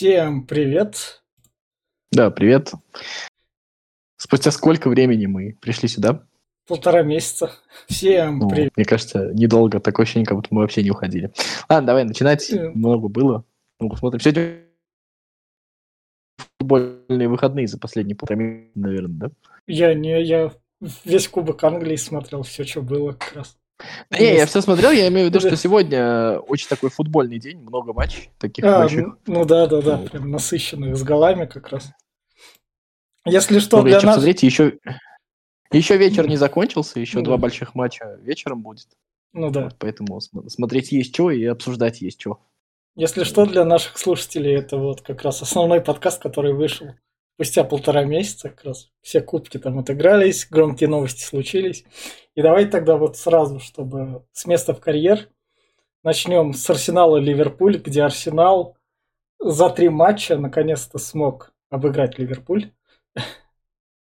Всем 0.00 0.46
привет. 0.46 1.22
Да, 2.10 2.30
привет. 2.30 2.72
Спустя 4.16 4.50
сколько 4.50 4.88
времени 4.88 5.26
мы 5.26 5.58
пришли 5.60 5.90
сюда? 5.90 6.26
Полтора 6.66 7.02
месяца. 7.02 7.52
Всем 7.86 8.38
Ну, 8.38 8.48
привет. 8.48 8.72
мне 8.76 8.86
кажется, 8.86 9.30
недолго. 9.34 9.78
Такое 9.78 10.04
ощущение, 10.04 10.24
как 10.24 10.38
будто 10.38 10.48
мы 10.52 10.62
вообще 10.62 10.82
не 10.82 10.90
уходили. 10.90 11.34
Ладно, 11.68 11.88
давай 11.88 12.04
начинать. 12.04 12.50
Э. 12.50 12.70
Много 12.70 13.08
было. 13.08 13.44
Ну, 13.78 13.90
посмотрим. 13.90 14.20
Сегодня 14.20 14.62
футбольные 16.58 17.28
выходные 17.28 17.66
за 17.66 17.78
последние 17.78 18.16
полтора 18.16 18.40
месяца, 18.40 18.70
наверное, 18.76 19.28
да? 19.28 19.30
Я 19.66 19.92
не, 19.92 20.22
я 20.22 20.50
весь 21.04 21.28
Кубок 21.28 21.62
Англии 21.62 21.96
смотрел, 21.96 22.42
все, 22.42 22.64
что 22.64 22.80
было 22.80 23.12
как 23.12 23.34
раз. 23.34 23.59
Не, 24.10 24.18
я 24.24 24.32
Есть. 24.32 24.50
все 24.50 24.60
смотрел, 24.60 24.90
я 24.90 25.08
имею 25.08 25.26
в 25.26 25.30
виду, 25.30 25.40
что 25.40 25.56
сегодня 25.56 26.38
очень 26.38 26.68
такой 26.68 26.90
футбольный 26.90 27.38
день, 27.38 27.58
много 27.60 27.92
матчей 27.92 28.30
таких 28.38 28.64
А, 28.64 28.88
ну, 28.90 29.14
ну 29.26 29.44
да, 29.44 29.66
да, 29.66 29.80
да, 29.82 29.96
Ну. 29.98 30.08
прям 30.08 30.30
насыщенных 30.30 30.96
с 30.96 31.02
голами 31.02 31.46
как 31.46 31.68
раз. 31.68 31.90
Если 33.26 33.58
что, 33.58 33.78
Много 33.78 33.90
для 33.90 34.00
чем 34.00 34.06
нас... 34.08 34.16
посмотреть. 34.16 34.42
Еще, 34.42 34.78
еще 35.72 35.96
вечер 35.96 36.28
не 36.28 36.36
закончился, 36.36 37.00
еще 37.00 37.18
Ну 37.18 37.24
два 37.24 37.36
да. 37.36 37.42
больших 37.42 37.74
матча 37.74 38.18
вечером 38.22 38.62
будет. 38.62 38.88
Ну 39.32 39.50
да. 39.50 39.64
Вот, 39.64 39.76
поэтому 39.78 40.20
см- 40.20 40.48
смотреть 40.50 40.90
есть 40.92 41.12
что 41.14 41.30
и 41.30 41.44
обсуждать 41.44 42.00
есть 42.00 42.20
что. 42.20 42.40
Если 42.96 43.24
что, 43.24 43.46
для 43.46 43.64
наших 43.64 43.98
слушателей 43.98 44.56
это 44.56 44.76
вот 44.76 45.00
как 45.02 45.22
раз 45.22 45.42
основной 45.42 45.80
подкаст, 45.80 46.20
который 46.20 46.52
вышел 46.54 46.88
спустя 47.40 47.64
полтора 47.64 48.04
месяца 48.04 48.50
как 48.50 48.64
раз. 48.64 48.90
Все 49.00 49.22
кубки 49.22 49.56
там 49.56 49.78
отыгрались, 49.78 50.46
громкие 50.46 50.90
новости 50.90 51.22
случились. 51.22 51.86
И 52.34 52.42
давай 52.42 52.66
тогда 52.66 52.98
вот 52.98 53.16
сразу, 53.16 53.60
чтобы 53.60 54.26
с 54.32 54.44
места 54.44 54.74
в 54.74 54.80
карьер, 54.80 55.26
начнем 56.04 56.52
с 56.52 56.68
Арсенала 56.68 57.16
Ливерпуль, 57.16 57.78
где 57.78 58.02
Арсенал 58.02 58.76
за 59.38 59.70
три 59.70 59.88
матча 59.88 60.36
наконец-то 60.36 60.98
смог 60.98 61.54
обыграть 61.70 62.18
Ливерпуль. 62.18 62.72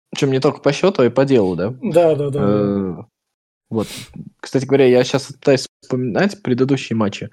Причем 0.09 0.31
не 0.33 0.41
только 0.41 0.59
по 0.59 0.73
счету, 0.73 1.01
а 1.01 1.05
и 1.05 1.09
по 1.09 1.23
делу, 1.23 1.55
да? 1.55 1.73
Да, 1.81 2.15
да, 2.15 2.29
да. 2.31 2.39
да. 2.39 2.41
Э, 2.41 2.95
Вот. 3.69 3.87
Кстати 4.41 4.65
говоря, 4.65 4.87
я 4.87 5.05
сейчас 5.05 5.27
пытаюсь 5.27 5.69
вспоминать 5.81 6.41
предыдущие 6.41 6.95
матчи. 6.95 7.29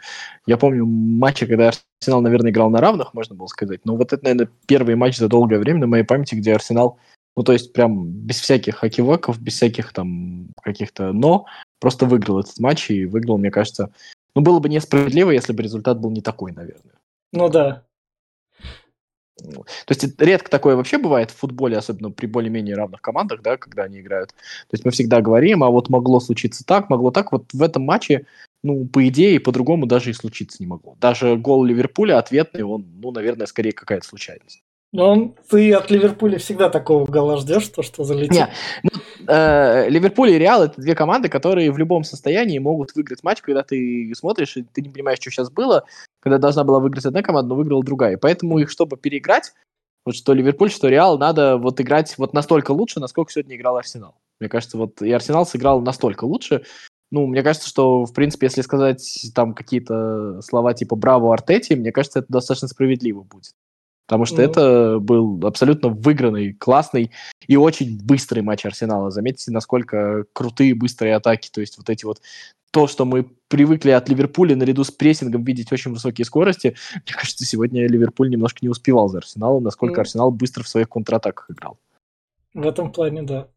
Я 0.47 0.57
помню 0.57 0.87
матчи, 0.87 1.47
когда 1.47 1.71
Арсенал, 2.01 2.21
наверное, 2.21 2.51
играл 2.51 2.71
на 2.71 2.81
равных, 2.81 3.15
можно 3.15 3.37
было 3.37 3.47
сказать. 3.47 3.81
Но 3.85 3.97
вот 3.97 4.13
это, 4.13 4.25
наверное, 4.25 4.51
первый 4.67 4.97
матч 4.97 5.17
за 5.19 5.29
долгое 5.29 5.59
время 5.59 5.81
на 5.81 5.87
моей 5.87 6.05
памяти, 6.05 6.35
где 6.35 6.55
Арсенал, 6.55 6.99
ну, 7.37 7.43
то 7.43 7.53
есть 7.53 7.73
прям 7.73 8.09
без 8.09 8.41
всяких 8.41 8.77
хоккевоков, 8.77 9.41
без 9.41 9.55
всяких 9.55 9.93
там 9.93 10.49
каких-то 10.63 11.13
«но», 11.13 11.47
просто 11.81 12.07
выиграл 12.07 12.41
этот 12.41 12.59
матч 12.59 12.91
и 12.91 13.05
выиграл, 13.05 13.39
мне 13.39 13.51
кажется, 13.51 13.93
ну, 14.35 14.43
было 14.43 14.59
бы 14.59 14.69
несправедливо, 14.69 15.31
если 15.31 15.53
бы 15.53 15.63
результат 15.63 16.01
был 16.01 16.11
не 16.11 16.21
такой, 16.21 16.53
наверное. 16.53 16.95
Ну 17.33 17.49
да. 17.49 17.85
То 19.39 19.65
есть 19.89 20.21
редко 20.21 20.51
такое 20.51 20.77
вообще 20.77 20.99
бывает 20.99 21.31
в 21.31 21.37
футболе, 21.37 21.77
особенно 21.77 22.11
при 22.11 22.27
более-менее 22.27 22.75
равных 22.75 23.01
командах, 23.01 23.43
да, 23.43 23.57
когда 23.57 23.85
они 23.85 24.01
играют. 24.01 24.31
То 24.31 24.73
есть 24.73 24.85
мы 24.85 24.91
всегда 24.91 25.21
говорим, 25.21 25.63
а 25.63 25.71
вот 25.71 25.89
могло 25.89 26.21
случиться 26.21 26.65
так, 26.65 26.91
могло 26.91 27.11
так. 27.11 27.33
Вот 27.33 27.53
в 27.53 27.63
этом 27.63 27.83
матче, 27.85 28.27
ну, 28.63 28.87
по 28.87 29.07
идее, 29.07 29.41
по-другому 29.41 29.87
даже 29.87 30.11
и 30.11 30.15
случиться 30.15 30.59
не 30.61 30.67
могло. 30.67 30.97
Даже 31.01 31.37
гол 31.37 31.65
Ливерпуля 31.65 32.19
ответный, 32.19 32.63
он, 32.63 32.87
ну, 33.01 33.13
наверное, 33.13 33.47
скорее 33.47 33.73
какая-то 33.73 34.07
случайность. 34.07 34.63
Он, 34.95 35.35
ты 35.51 35.73
от 35.75 35.91
Ливерпуля 35.91 36.39
всегда 36.39 36.71
такого 36.71 37.05
гола 37.05 37.37
ждешь, 37.37 37.69
то, 37.69 37.83
что 37.83 38.05
залетит. 38.05 38.33
Не, 38.33 38.49
ну, 38.83 38.91
э, 39.27 39.89
Ливерпуль 39.91 40.31
и 40.31 40.39
Реал 40.39 40.63
это 40.63 40.81
две 40.81 40.95
команды, 40.95 41.29
которые 41.29 41.71
в 41.71 41.77
любом 41.77 42.05
состоянии 42.05 42.59
могут 42.59 42.95
выиграть 42.95 43.23
матч, 43.23 43.43
когда 43.43 43.63
ты 43.63 44.11
смотришь, 44.15 44.57
и 44.57 44.63
ты 44.63 44.81
не 44.81 44.89
понимаешь, 44.89 45.19
что 45.21 45.31
сейчас 45.31 45.51
было, 45.51 45.85
когда 46.21 46.39
должна 46.39 46.65
была 46.65 46.81
выиграть 46.81 47.05
одна 47.05 47.23
команда, 47.23 47.51
но 47.51 47.57
выиграла 47.57 47.85
другая. 47.85 48.17
Поэтому 48.17 48.59
их, 48.59 48.71
чтобы 48.71 48.97
переиграть, 48.97 49.53
вот 50.07 50.17
что 50.17 50.33
Ливерпуль, 50.33 50.71
что 50.71 50.89
Реал, 50.89 51.19
надо 51.19 51.59
вот 51.59 51.79
играть 51.83 52.17
вот 52.17 52.33
настолько 52.33 52.71
лучше, 52.71 52.99
насколько 52.99 53.31
сегодня 53.31 53.57
играл 53.57 53.77
Арсенал. 53.77 54.15
Мне 54.41 54.49
кажется, 54.49 54.79
вот 54.79 55.03
и 55.03 55.13
Арсенал 55.13 55.45
сыграл 55.45 55.83
настолько 55.83 56.25
лучше. 56.25 56.63
Ну, 57.11 57.27
мне 57.27 57.43
кажется, 57.43 57.69
что, 57.69 58.05
в 58.05 58.15
принципе, 58.15 58.47
если 58.47 58.63
сказать 58.63 59.03
там 59.35 59.53
какие-то 59.53 60.41
слова 60.41 60.73
типа 60.73 60.97
«Браво, 60.97 61.33
Артети», 61.33 61.75
мне 61.75 61.93
кажется, 61.93 62.21
это 62.21 62.29
достаточно 62.31 62.69
справедливо 62.69 63.23
будет. 63.23 63.53
Потому 64.09 64.25
что 64.25 64.37
Ну. 64.37 64.43
это 64.43 64.99
был 65.01 65.47
абсолютно 65.47 65.91
выигранный, 65.91 66.55
классный 66.55 67.13
и 67.47 67.57
очень 67.57 68.01
быстрый 68.03 68.41
матч 68.41 68.65
Арсенала. 68.65 69.11
Заметьте, 69.11 69.51
насколько 69.53 70.25
крутые 70.33 70.75
быстрые 70.75 71.15
атаки. 71.15 71.51
То 71.53 71.61
есть 71.61 71.77
вот 71.77 71.91
эти 71.91 72.07
вот 72.07 72.23
то, 72.71 72.87
что 72.87 73.05
мы 73.05 73.31
привыкли 73.49 73.91
от 73.91 74.09
Ливерпуля 74.09 74.57
наряду 74.57 74.83
с 74.83 74.91
прессингом 74.91 75.45
видеть 75.45 75.71
очень 75.73 75.93
высокие 75.93 76.25
скорости, 76.25 76.75
мне 76.95 77.15
кажется, 77.15 77.45
сегодня 77.45 77.87
Ливерпуль 77.87 78.31
немножко 78.31 78.61
не 78.63 78.71
успевал 78.71 79.11
за 79.11 79.19
Арсеналом, 79.19 79.63
насколько 79.63 79.93
Мгм. 79.93 80.01
Арсенал 80.01 80.31
быстро 80.31 80.63
в 80.63 80.69
своих 80.69 80.89
контратаках 80.89 81.51
играл. 81.51 81.79
В 82.55 82.67
этом 82.67 82.91
плане, 82.91 83.23
да. 83.23 83.49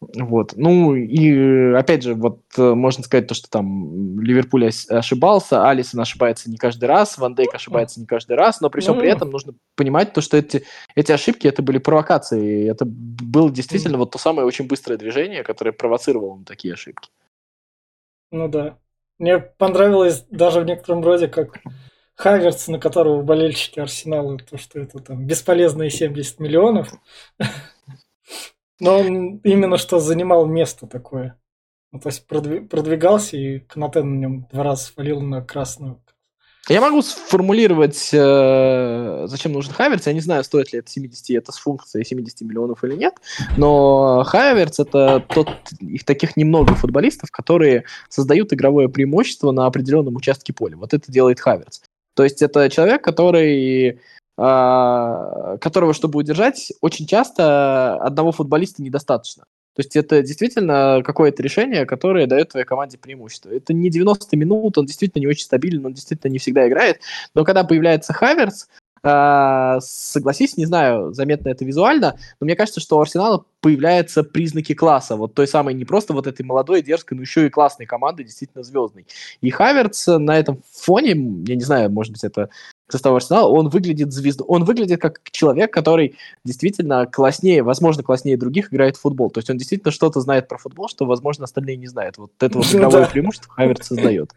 Вот. 0.00 0.54
Ну, 0.56 0.94
и 0.94 1.74
опять 1.74 2.02
же, 2.02 2.14
вот 2.14 2.40
э, 2.56 2.72
можно 2.74 3.04
сказать 3.04 3.26
то, 3.26 3.34
что 3.34 3.50
там 3.50 4.18
Ливерпуль 4.18 4.70
ошибался, 4.88 5.68
Алисон 5.68 6.00
ошибается 6.00 6.50
не 6.50 6.56
каждый 6.56 6.86
раз, 6.86 7.18
Ван 7.18 7.34
Дейк 7.34 7.54
ошибается 7.54 8.00
не 8.00 8.06
каждый 8.06 8.36
раз, 8.36 8.62
но 8.62 8.70
при 8.70 8.80
всем 8.80 8.98
при 8.98 9.10
этом 9.10 9.30
нужно 9.30 9.52
понимать 9.76 10.14
то, 10.14 10.22
что 10.22 10.38
эти, 10.38 10.64
эти 10.94 11.12
ошибки, 11.12 11.46
это 11.46 11.60
были 11.60 11.76
провокации, 11.76 12.66
это 12.66 12.86
было 12.86 13.50
действительно 13.50 13.98
вот 13.98 14.12
то 14.12 14.18
самое 14.18 14.46
очень 14.46 14.66
быстрое 14.66 14.96
движение, 14.96 15.42
которое 15.42 15.72
провоцировало 15.72 16.36
на 16.36 16.44
такие 16.46 16.72
ошибки. 16.72 17.10
Ну 18.32 18.48
да. 18.48 18.78
Мне 19.18 19.38
понравилось 19.38 20.24
даже 20.30 20.60
в 20.60 20.64
некотором 20.64 21.04
роде, 21.04 21.28
как 21.28 21.58
Хаверц, 22.14 22.68
на 22.68 22.78
которого 22.78 23.22
болельщики 23.22 23.80
Арсенала, 23.80 24.38
то, 24.38 24.56
что 24.56 24.78
это 24.78 24.98
там 24.98 25.26
бесполезные 25.26 25.90
70 25.90 26.40
миллионов. 26.40 26.88
Но 28.80 28.98
он 28.98 29.36
именно 29.38 29.76
что 29.76 30.00
занимал 30.00 30.46
место 30.46 30.86
такое. 30.86 31.38
Ну, 31.92 32.00
то 32.00 32.08
есть 32.08 32.26
продви- 32.28 32.66
продвигался, 32.66 33.36
и 33.36 33.58
Канате 33.60 34.02
на 34.02 34.16
нем 34.16 34.46
два 34.50 34.62
раза 34.62 34.84
свалил 34.84 35.20
на 35.20 35.42
красную. 35.42 36.00
Я 36.68 36.80
могу 36.80 37.02
сформулировать, 37.02 38.10
э, 38.12 39.24
зачем 39.26 39.52
нужен 39.52 39.72
Хаверц. 39.72 40.06
Я 40.06 40.12
не 40.12 40.20
знаю, 40.20 40.44
стоит 40.44 40.72
ли 40.72 40.78
это 40.78 40.90
70, 40.90 41.30
это 41.36 41.50
с 41.50 41.58
функцией 41.58 42.04
70 42.04 42.42
миллионов 42.42 42.84
или 42.84 42.94
нет. 42.94 43.14
Но 43.56 44.22
Хаверц 44.24 44.78
это 44.78 45.24
тот, 45.34 45.48
их 45.80 46.04
таких 46.04 46.36
немного 46.36 46.74
футболистов, 46.74 47.30
которые 47.32 47.86
создают 48.08 48.52
игровое 48.52 48.88
преимущество 48.88 49.50
на 49.50 49.66
определенном 49.66 50.14
участке 50.14 50.52
поля. 50.52 50.76
Вот 50.76 50.94
это 50.94 51.10
делает 51.10 51.40
Хаверц. 51.40 51.80
То 52.14 52.22
есть 52.22 52.42
это 52.42 52.68
человек, 52.70 53.02
который 53.02 53.98
которого, 54.40 55.92
чтобы 55.92 56.18
удержать, 56.18 56.72
очень 56.80 57.06
часто 57.06 57.96
одного 57.96 58.32
футболиста 58.32 58.82
недостаточно. 58.82 59.44
То 59.76 59.80
есть 59.80 59.96
это 59.96 60.22
действительно 60.22 61.02
какое-то 61.04 61.42
решение, 61.42 61.86
которое 61.86 62.26
дает 62.26 62.50
твоей 62.50 62.66
команде 62.66 62.98
преимущество. 62.98 63.50
Это 63.50 63.72
не 63.72 63.90
90 63.90 64.36
минут, 64.36 64.78
он 64.78 64.86
действительно 64.86 65.20
не 65.20 65.26
очень 65.26 65.44
стабилен, 65.44 65.84
он 65.86 65.92
действительно 65.92 66.30
не 66.32 66.38
всегда 66.38 66.66
играет. 66.66 67.00
Но 67.34 67.44
когда 67.44 67.64
появляется 67.64 68.12
Хаверс, 68.12 68.68
а, 69.02 69.80
согласись, 69.80 70.56
не 70.56 70.66
знаю, 70.66 71.14
заметно 71.14 71.48
это 71.48 71.64
визуально, 71.64 72.18
но 72.38 72.44
мне 72.44 72.56
кажется, 72.56 72.80
что 72.80 72.98
у 72.98 73.00
Арсенала 73.00 73.44
появляются 73.60 74.22
признаки 74.22 74.74
класса. 74.74 75.16
Вот 75.16 75.34
той 75.34 75.46
самой 75.46 75.74
не 75.74 75.84
просто 75.84 76.12
вот 76.12 76.26
этой 76.26 76.42
молодой, 76.42 76.82
дерзкой, 76.82 77.16
но 77.16 77.22
еще 77.22 77.46
и 77.46 77.50
классной 77.50 77.86
команды, 77.86 78.24
действительно 78.24 78.62
звездной. 78.62 79.06
И 79.40 79.50
Хаверс 79.50 80.06
на 80.06 80.38
этом 80.38 80.62
фоне, 80.70 81.10
я 81.46 81.56
не 81.56 81.64
знаю, 81.64 81.90
может 81.90 82.12
быть, 82.12 82.24
это 82.24 82.50
состав 82.92 83.14
Арсенала, 83.14 83.48
он 83.48 83.68
выглядит 83.68 84.12
звезду, 84.12 84.44
он 84.44 84.64
выглядит 84.64 85.00
как 85.00 85.20
человек, 85.30 85.72
который 85.72 86.16
действительно 86.44 87.06
класснее, 87.06 87.62
возможно, 87.62 88.02
класснее 88.02 88.36
других 88.36 88.72
играет 88.72 88.96
в 88.96 89.00
футбол. 89.00 89.30
То 89.30 89.38
есть 89.38 89.50
он 89.50 89.56
действительно 89.58 89.92
что-то 89.92 90.20
знает 90.20 90.48
про 90.48 90.58
футбол, 90.58 90.88
что, 90.88 91.06
возможно, 91.06 91.44
остальные 91.44 91.76
не 91.76 91.86
знают. 91.86 92.18
Вот 92.18 92.32
это 92.40 92.58
вот 92.58 92.66
Ну 92.72 92.78
игровое 92.78 93.06
преимущество 93.06 93.52
Хаверс 93.52 93.86
создает. 93.86 94.32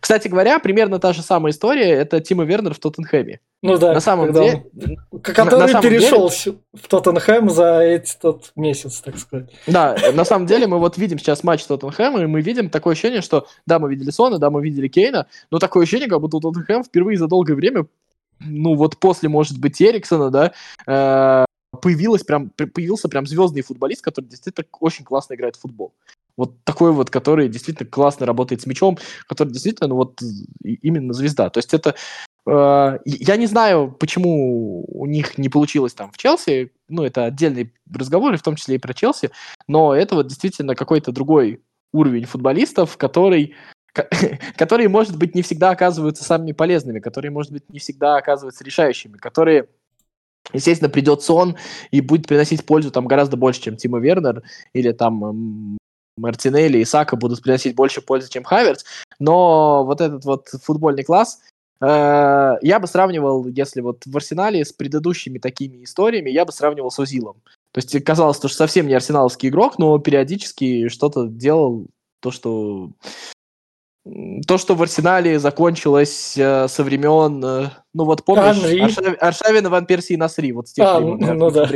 Кстати 0.00 0.28
говоря, 0.28 0.58
примерно 0.58 0.98
та 0.98 1.12
же 1.12 1.22
самая 1.22 1.52
история, 1.52 1.90
это 1.90 2.20
Тима 2.20 2.44
Вернер 2.44 2.74
в 2.74 2.78
Тоттенхэме. 2.78 3.40
Ну 3.62 3.78
да, 3.78 3.94
На 3.94 4.00
самом 4.00 4.26
когда 4.26 4.42
деле, 4.42 4.64
он- 5.10 5.20
который 5.20 5.58
на 5.58 5.68
самом 5.68 5.82
перешел 5.82 6.28
в 6.28 6.88
Тоттенхэм 6.88 7.50
за 7.50 7.64
этот 7.82 8.52
месяц, 8.54 9.00
так 9.00 9.18
сказать. 9.18 9.50
Да, 9.66 9.96
на 10.12 10.24
самом 10.24 10.46
деле 10.46 10.66
мы 10.66 10.78
вот 10.78 10.98
видим 10.98 11.18
сейчас 11.18 11.42
матч 11.42 11.64
Тоттенхэма, 11.64 12.22
и 12.22 12.26
мы 12.26 12.42
видим 12.42 12.68
такое 12.68 12.92
ощущение, 12.92 13.22
что 13.22 13.46
да, 13.66 13.78
мы 13.78 13.90
видели 13.90 14.10
Сона, 14.10 14.38
да, 14.38 14.50
мы 14.50 14.62
видели 14.62 14.88
Кейна, 14.88 15.26
но 15.50 15.58
такое 15.58 15.82
ощущение, 15.82 16.08
как 16.08 16.20
будто 16.20 16.38
Тоттенхэм 16.38 16.84
впервые 16.84 17.18
за 17.18 17.26
долгое 17.28 17.54
время, 17.54 17.65
ну 18.40 18.74
вот 18.74 18.98
после, 18.98 19.28
может 19.28 19.58
быть, 19.58 19.80
Эриксона, 19.80 20.30
да, 20.30 20.52
э, 20.86 21.44
появилась 21.80 22.22
прям, 22.22 22.50
появился 22.50 23.08
прям 23.08 23.26
звездный 23.26 23.62
футболист, 23.62 24.02
который 24.02 24.26
действительно 24.26 24.66
очень 24.80 25.04
классно 25.04 25.34
играет 25.34 25.56
в 25.56 25.60
футбол. 25.60 25.94
Вот 26.36 26.62
такой 26.64 26.92
вот, 26.92 27.08
который 27.08 27.48
действительно 27.48 27.88
классно 27.88 28.26
работает 28.26 28.60
с 28.60 28.66
мячом, 28.66 28.98
который 29.26 29.52
действительно, 29.52 29.88
ну 29.88 29.96
вот, 29.96 30.20
именно 30.62 31.14
звезда. 31.14 31.48
То 31.48 31.58
есть 31.58 31.72
это 31.72 31.94
Э, 32.46 32.98
Я 33.04 33.36
не 33.36 33.46
знаю, 33.46 33.94
почему 33.98 34.84
у 34.88 35.06
них 35.06 35.36
не 35.36 35.48
получилось 35.48 35.94
там 35.94 36.10
в 36.12 36.16
Челси, 36.16 36.72
ну, 36.88 37.02
это 37.02 37.24
отдельный 37.24 37.72
разговор, 37.92 38.34
и 38.34 38.36
в 38.36 38.42
том 38.42 38.56
числе 38.56 38.76
и 38.76 38.78
про 38.78 38.94
Челси, 38.94 39.30
но 39.66 39.94
это 39.94 40.14
вот 40.14 40.28
действительно 40.28 40.74
какой-то 40.74 41.12
другой 41.12 41.60
уровень 41.92 42.24
футболистов, 42.24 42.96
который, 42.96 43.54
которые, 44.56 44.88
может 44.88 45.16
быть, 45.16 45.34
не 45.34 45.42
всегда 45.42 45.70
оказываются 45.70 46.24
самыми 46.24 46.52
полезными, 46.52 47.00
которые, 47.00 47.30
может 47.30 47.52
быть, 47.52 47.68
не 47.70 47.78
всегда 47.78 48.16
оказываются 48.16 48.64
решающими, 48.64 49.16
которые, 49.16 49.68
естественно, 50.52 50.90
придет 50.90 51.22
сон 51.22 51.56
и 51.90 52.00
будет 52.00 52.26
приносить 52.26 52.64
пользу 52.64 52.90
там 52.90 53.06
гораздо 53.06 53.36
больше, 53.36 53.62
чем 53.62 53.76
Тима 53.76 53.98
Вернер 53.98 54.42
или 54.72 54.92
там 54.92 55.78
Мартинелли 56.16 56.78
и 56.78 56.84
Сака 56.84 57.16
будут 57.16 57.42
приносить 57.42 57.74
больше 57.74 58.00
пользы, 58.00 58.30
чем 58.30 58.44
Хаверс, 58.44 58.84
но 59.18 59.84
вот 59.84 60.00
этот 60.00 60.24
вот 60.24 60.48
футбольный 60.62 61.04
класс, 61.04 61.40
э, 61.80 62.54
я 62.62 62.80
бы 62.80 62.86
сравнивал, 62.86 63.46
если 63.46 63.82
вот 63.82 64.02
в 64.06 64.16
Арсенале 64.16 64.64
с 64.64 64.72
предыдущими 64.72 65.38
такими 65.38 65.84
историями, 65.84 66.30
я 66.30 66.44
бы 66.44 66.52
сравнивал 66.52 66.90
с 66.90 66.98
Озилом. 66.98 67.36
То 67.72 67.80
есть 67.80 68.04
казалось, 68.04 68.38
что 68.38 68.48
совсем 68.48 68.86
не 68.86 68.94
арсеналовский 68.94 69.50
игрок, 69.50 69.78
но 69.78 69.98
периодически 69.98 70.88
что-то 70.88 71.26
делал, 71.26 71.86
то, 72.20 72.30
что 72.30 72.90
то, 74.46 74.56
что 74.56 74.74
в 74.74 74.82
Арсенале 74.82 75.38
закончилось 75.38 76.36
э, 76.36 76.68
со 76.68 76.84
времен, 76.84 77.44
э, 77.44 77.70
ну 77.92 78.04
вот 78.04 78.24
помнишь, 78.24 78.62
Аршав... 78.80 79.16
Аршавина, 79.20 79.68
Ван 79.68 79.86
Перси 79.86 80.12
и 80.12 80.16
Насри, 80.16 80.52
вот 80.52 80.68
с 80.68 80.72
тех 80.72 80.86
а, 80.86 81.00
времен, 81.00 81.18
ну, 81.18 81.34
ну, 81.34 81.50
да. 81.50 81.68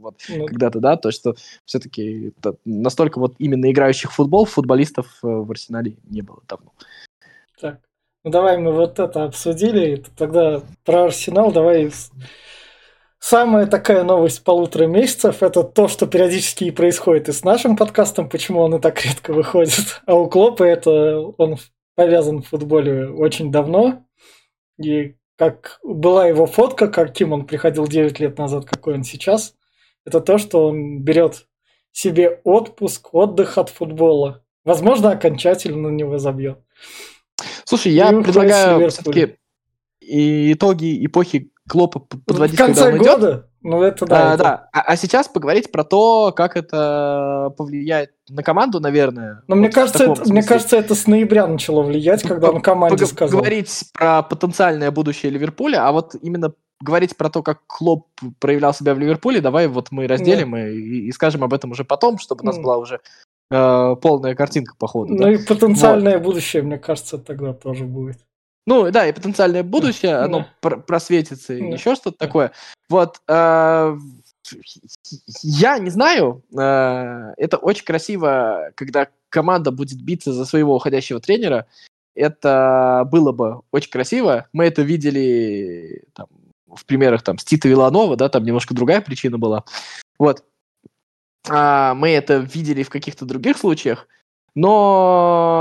вот, 0.00 0.14
ну, 0.28 0.46
когда-то, 0.46 0.80
да, 0.80 0.96
то, 0.96 1.10
что 1.10 1.34
все-таки 1.66 2.32
настолько 2.64 3.18
вот 3.18 3.34
именно 3.38 3.70
играющих 3.70 4.12
в 4.12 4.14
футбол 4.14 4.46
футболистов 4.46 5.06
э, 5.22 5.26
в 5.26 5.50
Арсенале 5.50 5.96
не 6.04 6.22
было 6.22 6.40
давно. 6.48 6.72
Так, 7.60 7.80
ну 8.24 8.30
давай 8.30 8.56
мы 8.56 8.72
вот 8.72 8.98
это 8.98 9.24
обсудили, 9.24 10.02
тогда 10.16 10.62
про 10.84 11.04
Арсенал 11.04 11.52
давай... 11.52 11.90
Самая 13.18 13.66
такая 13.66 14.04
новость 14.04 14.44
полутора 14.44 14.84
месяцев– 14.84 15.36
это 15.42 15.62
то, 15.62 15.88
что 15.88 16.06
периодически 16.06 16.64
и 16.64 16.70
происходит 16.70 17.30
и 17.30 17.32
с 17.32 17.42
нашим 17.42 17.74
подкастом, 17.74 18.28
почему 18.28 18.60
он 18.60 18.74
и 18.74 18.78
так 18.78 19.02
редко 19.02 19.32
выходит. 19.32 20.02
А 20.04 20.14
у 20.14 20.28
Клопа 20.28 20.62
это 20.64 21.20
он 21.38 21.56
повязан 21.94 22.42
в 22.42 22.48
футболе 22.48 23.08
очень 23.08 23.50
давно. 23.52 24.06
И 24.82 25.16
как 25.36 25.78
была 25.82 26.26
его 26.26 26.46
фотка, 26.46 26.88
каким 26.88 27.32
он 27.32 27.46
приходил 27.46 27.86
9 27.86 28.20
лет 28.20 28.38
назад, 28.38 28.64
какой 28.64 28.94
он 28.94 29.04
сейчас, 29.04 29.54
это 30.04 30.20
то, 30.20 30.38
что 30.38 30.68
он 30.68 31.00
берет 31.02 31.46
себе 31.92 32.40
отпуск, 32.44 33.14
отдых 33.14 33.58
от 33.58 33.68
футбола. 33.68 34.44
Возможно, 34.64 35.10
окончательно 35.10 35.90
на 35.90 35.94
него 35.94 36.18
забьет. 36.18 36.58
Слушай, 37.64 37.92
я 37.92 38.10
и 38.10 38.22
предлагаю 38.22 38.90
все-таки 38.90 39.36
итоги 40.00 41.04
эпохи 41.04 41.50
Клопа 41.68 42.00
подводить, 42.00 42.56
В 42.56 42.58
конце 42.58 42.96
года? 42.96 43.50
Ну, 43.64 43.82
это 43.82 44.04
да. 44.04 44.32
А, 44.32 44.34
это... 44.34 44.42
да. 44.42 44.68
А, 44.72 44.80
а 44.82 44.96
сейчас 44.96 45.26
поговорить 45.26 45.72
про 45.72 45.84
то, 45.84 46.32
как 46.36 46.54
это 46.54 47.52
повлияет 47.56 48.10
на 48.28 48.42
команду, 48.42 48.78
наверное. 48.78 49.42
Но 49.48 49.56
вот 49.56 49.60
мне, 49.60 49.70
кажется, 49.70 50.04
это, 50.04 50.30
мне 50.30 50.42
кажется, 50.42 50.76
это 50.76 50.94
с 50.94 51.06
ноября 51.06 51.46
начало 51.46 51.82
влиять, 51.82 52.22
когда 52.22 52.50
он 52.50 52.60
команде 52.60 53.06
сказал. 53.06 53.40
Говорить 53.40 53.84
про 53.94 54.22
потенциальное 54.22 54.90
будущее 54.90 55.32
Ливерпуля, 55.32 55.88
а 55.88 55.92
вот 55.92 56.14
именно 56.20 56.52
говорить 56.82 57.16
про 57.16 57.30
то, 57.30 57.42
как 57.42 57.66
Клоп 57.66 58.08
проявлял 58.38 58.74
себя 58.74 58.94
в 58.94 58.98
Ливерпуле, 58.98 59.40
давай 59.40 59.66
вот 59.66 59.90
мы 59.90 60.06
разделим 60.06 60.54
и, 60.56 61.06
и 61.08 61.12
скажем 61.12 61.42
об 61.42 61.54
этом 61.54 61.70
уже 61.70 61.84
потом, 61.84 62.18
чтобы 62.18 62.42
у 62.42 62.46
нас 62.46 62.58
была 62.58 62.76
уже 62.76 63.00
э, 63.50 63.96
полная 64.02 64.34
картинка 64.34 64.74
по 64.78 64.86
ходу. 64.86 65.14
Ну 65.14 65.22
да? 65.22 65.32
и 65.32 65.38
потенциальное 65.38 66.18
вот. 66.18 66.24
будущее, 66.24 66.62
мне 66.62 66.76
кажется, 66.76 67.16
тогда 67.16 67.54
тоже 67.54 67.84
будет. 67.84 68.18
Ну, 68.66 68.90
да, 68.90 69.06
и 69.06 69.12
потенциальное 69.12 69.62
будущее, 69.62 70.16
оно 70.16 70.46
да. 70.62 70.70
просветится, 70.70 71.56
да. 71.58 71.64
еще 71.64 71.94
что-то 71.94 72.16
да. 72.18 72.26
такое. 72.26 72.52
Вот, 72.88 73.20
э, 73.28 73.96
я 75.42 75.78
не 75.78 75.90
знаю, 75.90 76.42
э, 76.56 77.34
это 77.36 77.56
очень 77.58 77.84
красиво, 77.84 78.70
когда 78.74 79.08
команда 79.28 79.70
будет 79.70 80.00
биться 80.00 80.32
за 80.32 80.44
своего 80.44 80.76
уходящего 80.76 81.20
тренера. 81.20 81.66
Это 82.14 83.06
было 83.10 83.32
бы 83.32 83.62
очень 83.72 83.90
красиво. 83.90 84.46
Мы 84.52 84.66
это 84.66 84.82
видели 84.82 86.04
там, 86.14 86.28
в 86.66 86.86
примерах 86.86 87.22
там, 87.22 87.38
с 87.38 87.44
Тита 87.44 87.68
Виланова, 87.68 88.16
да, 88.16 88.28
там 88.28 88.44
немножко 88.44 88.74
другая 88.74 89.00
причина 89.00 89.38
была. 89.38 89.64
Вот. 90.18 90.44
А, 91.48 91.94
мы 91.94 92.10
это 92.10 92.36
видели 92.36 92.82
в 92.82 92.90
каких-то 92.90 93.26
других 93.26 93.58
случаях, 93.58 94.08
но 94.54 95.60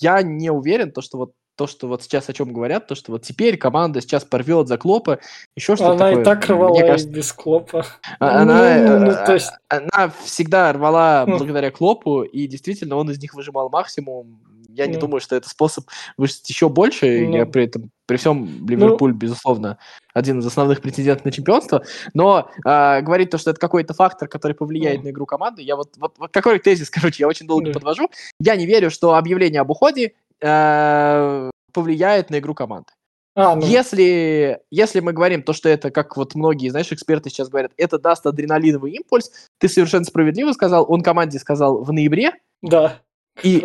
я 0.00 0.22
не 0.22 0.50
уверен, 0.50 0.90
то, 0.90 1.02
что 1.02 1.18
вот 1.18 1.32
то, 1.58 1.66
что 1.66 1.88
вот 1.88 2.04
сейчас 2.04 2.28
о 2.28 2.32
чем 2.32 2.52
говорят, 2.52 2.86
то, 2.86 2.94
что 2.94 3.12
вот 3.12 3.22
теперь 3.22 3.58
команда 3.58 4.00
сейчас 4.00 4.24
порвет 4.24 4.68
за 4.68 4.78
Клопа, 4.78 5.18
еще 5.56 5.74
что-то 5.74 5.90
Она 5.92 6.08
такое. 6.08 6.22
и 6.22 6.24
так 6.24 6.48
рвала 6.48 6.70
Мне 6.70 6.86
кажется, 6.86 7.10
без 7.12 7.32
Клопа. 7.32 7.84
А, 8.20 8.42
она, 8.42 8.98
ну, 8.98 9.06
ну, 9.06 9.12
то 9.12 9.34
есть... 9.34 9.50
она 9.68 10.12
всегда 10.24 10.72
рвала 10.72 11.24
ну. 11.26 11.36
благодаря 11.36 11.72
Клопу, 11.72 12.22
и 12.22 12.46
действительно 12.46 12.94
он 12.94 13.10
из 13.10 13.20
них 13.20 13.34
выжимал 13.34 13.70
максимум. 13.70 14.38
Я 14.68 14.86
ну. 14.86 14.92
не 14.92 14.98
думаю, 14.98 15.20
что 15.20 15.34
это 15.34 15.48
способ 15.48 15.86
выжить 16.16 16.48
еще 16.48 16.68
больше. 16.68 17.26
Ну. 17.26 17.36
Я 17.36 17.44
при 17.46 17.64
этом, 17.64 17.90
при 18.06 18.18
всем 18.18 18.64
Ливерпуль, 18.68 19.10
ну. 19.10 19.18
безусловно, 19.18 19.78
один 20.14 20.38
из 20.38 20.46
основных 20.46 20.80
претендентов 20.80 21.24
на 21.24 21.32
чемпионство. 21.32 21.82
Но 22.14 22.48
э, 22.64 23.00
говорить 23.00 23.30
то, 23.30 23.38
что 23.38 23.50
это 23.50 23.58
какой-то 23.58 23.94
фактор, 23.94 24.28
который 24.28 24.52
повлияет 24.52 24.98
ну. 24.98 25.06
на 25.06 25.10
игру 25.10 25.26
команды, 25.26 25.62
я 25.62 25.74
вот, 25.74 25.96
вот, 25.96 26.14
вот 26.18 26.30
какой 26.32 26.60
тезис, 26.60 26.88
короче, 26.90 27.24
я 27.24 27.28
очень 27.28 27.48
долго 27.48 27.66
да. 27.66 27.72
подвожу. 27.72 28.08
Я 28.38 28.54
не 28.54 28.64
верю, 28.64 28.92
что 28.92 29.14
объявление 29.14 29.60
об 29.60 29.70
уходе 29.70 30.12
э, 30.40 31.50
повлияет 31.72 32.30
на 32.30 32.38
игру 32.38 32.54
команды. 32.54 32.92
А, 33.34 33.54
ну. 33.54 33.64
если, 33.64 34.60
если 34.70 34.98
мы 34.98 35.12
говорим 35.12 35.44
то, 35.44 35.52
что 35.52 35.68
это, 35.68 35.92
как 35.92 36.16
вот 36.16 36.34
многие, 36.34 36.70
знаешь, 36.70 36.90
эксперты 36.90 37.30
сейчас 37.30 37.48
говорят, 37.48 37.70
это 37.76 37.98
даст 37.98 38.26
адреналиновый 38.26 38.92
импульс, 38.92 39.30
ты 39.58 39.68
совершенно 39.68 40.04
справедливо 40.04 40.52
сказал, 40.52 40.84
он 40.88 41.02
команде 41.02 41.38
сказал 41.38 41.84
в 41.84 41.92
ноябре. 41.92 42.32
Да, 42.62 43.00
и, 43.44 43.64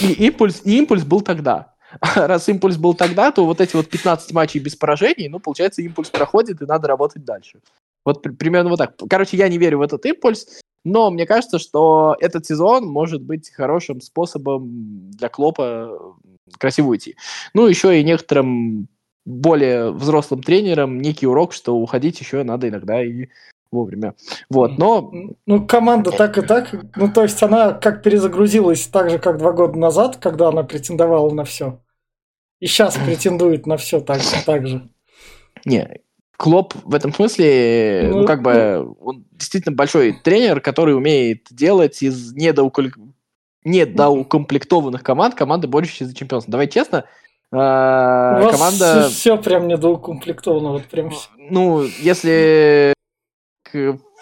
и, 0.00 0.12
импульс, 0.26 0.62
и 0.64 0.78
импульс 0.78 1.04
был 1.04 1.20
тогда. 1.20 1.74
А 2.00 2.26
раз 2.26 2.48
импульс 2.48 2.76
был 2.76 2.94
тогда, 2.94 3.32
то 3.32 3.44
вот 3.44 3.60
эти 3.60 3.76
вот 3.76 3.88
15 3.88 4.32
матчей 4.32 4.60
без 4.60 4.76
поражений, 4.76 5.28
ну, 5.28 5.40
получается, 5.40 5.82
импульс 5.82 6.08
проходит, 6.08 6.62
и 6.62 6.66
надо 6.66 6.88
работать 6.88 7.24
дальше. 7.24 7.60
Вот 8.04 8.22
примерно 8.22 8.70
вот 8.70 8.78
так. 8.78 8.94
Короче, 9.08 9.36
я 9.36 9.48
не 9.48 9.58
верю 9.58 9.78
в 9.78 9.82
этот 9.82 10.06
импульс. 10.06 10.60
Но 10.84 11.10
мне 11.10 11.26
кажется, 11.26 11.58
что 11.58 12.16
этот 12.20 12.46
сезон 12.46 12.86
может 12.86 13.22
быть 13.22 13.50
хорошим 13.50 14.00
способом 14.00 15.10
для 15.10 15.28
Клопа 15.28 16.16
красиво 16.58 16.88
уйти. 16.88 17.16
Ну, 17.54 17.66
еще 17.66 18.00
и 18.00 18.04
некоторым 18.04 18.88
более 19.24 19.92
взрослым 19.92 20.42
тренерам 20.42 20.98
некий 20.98 21.26
урок, 21.26 21.52
что 21.52 21.76
уходить 21.76 22.20
еще 22.20 22.42
надо 22.42 22.68
иногда 22.68 23.04
и 23.04 23.28
вовремя. 23.70 24.14
Вот, 24.48 24.78
но... 24.78 25.12
Ну, 25.46 25.66
команда 25.66 26.10
так 26.10 26.38
и 26.38 26.42
так. 26.42 26.74
Ну, 26.96 27.12
то 27.12 27.22
есть 27.22 27.42
она 27.42 27.72
как 27.72 28.02
перезагрузилась 28.02 28.86
так 28.86 29.10
же, 29.10 29.18
как 29.18 29.38
два 29.38 29.52
года 29.52 29.78
назад, 29.78 30.16
когда 30.16 30.48
она 30.48 30.62
претендовала 30.62 31.32
на 31.32 31.44
все. 31.44 31.80
И 32.58 32.66
сейчас 32.66 32.96
претендует 32.96 33.66
на 33.66 33.76
все 33.76 34.00
так, 34.00 34.20
так 34.44 34.66
же. 34.66 34.88
Не, 35.64 36.00
Клоп 36.40 36.72
в 36.84 36.94
этом 36.94 37.12
смысле, 37.12 38.08
ну, 38.10 38.20
ну 38.20 38.26
как 38.26 38.40
бы, 38.40 38.94
он 38.98 39.26
действительно 39.32 39.76
большой 39.76 40.14
тренер, 40.14 40.62
который 40.62 40.96
умеет 40.96 41.48
делать 41.50 42.02
из 42.02 42.32
недоуколь... 42.32 42.92
недоукомплектованных 43.64 45.02
команд 45.02 45.34
команды, 45.34 45.68
борющиеся 45.68 46.06
за 46.06 46.14
чемпионство. 46.14 46.50
Давай 46.50 46.66
честно, 46.68 47.04
э, 47.52 47.56
команда... 47.56 49.02
Все, 49.02 49.08
все 49.10 49.36
прям 49.36 49.68
недоукомплектовано, 49.68 50.70
вот 50.70 50.84
прям 50.84 51.10
Ну, 51.36 51.82
если 51.82 52.94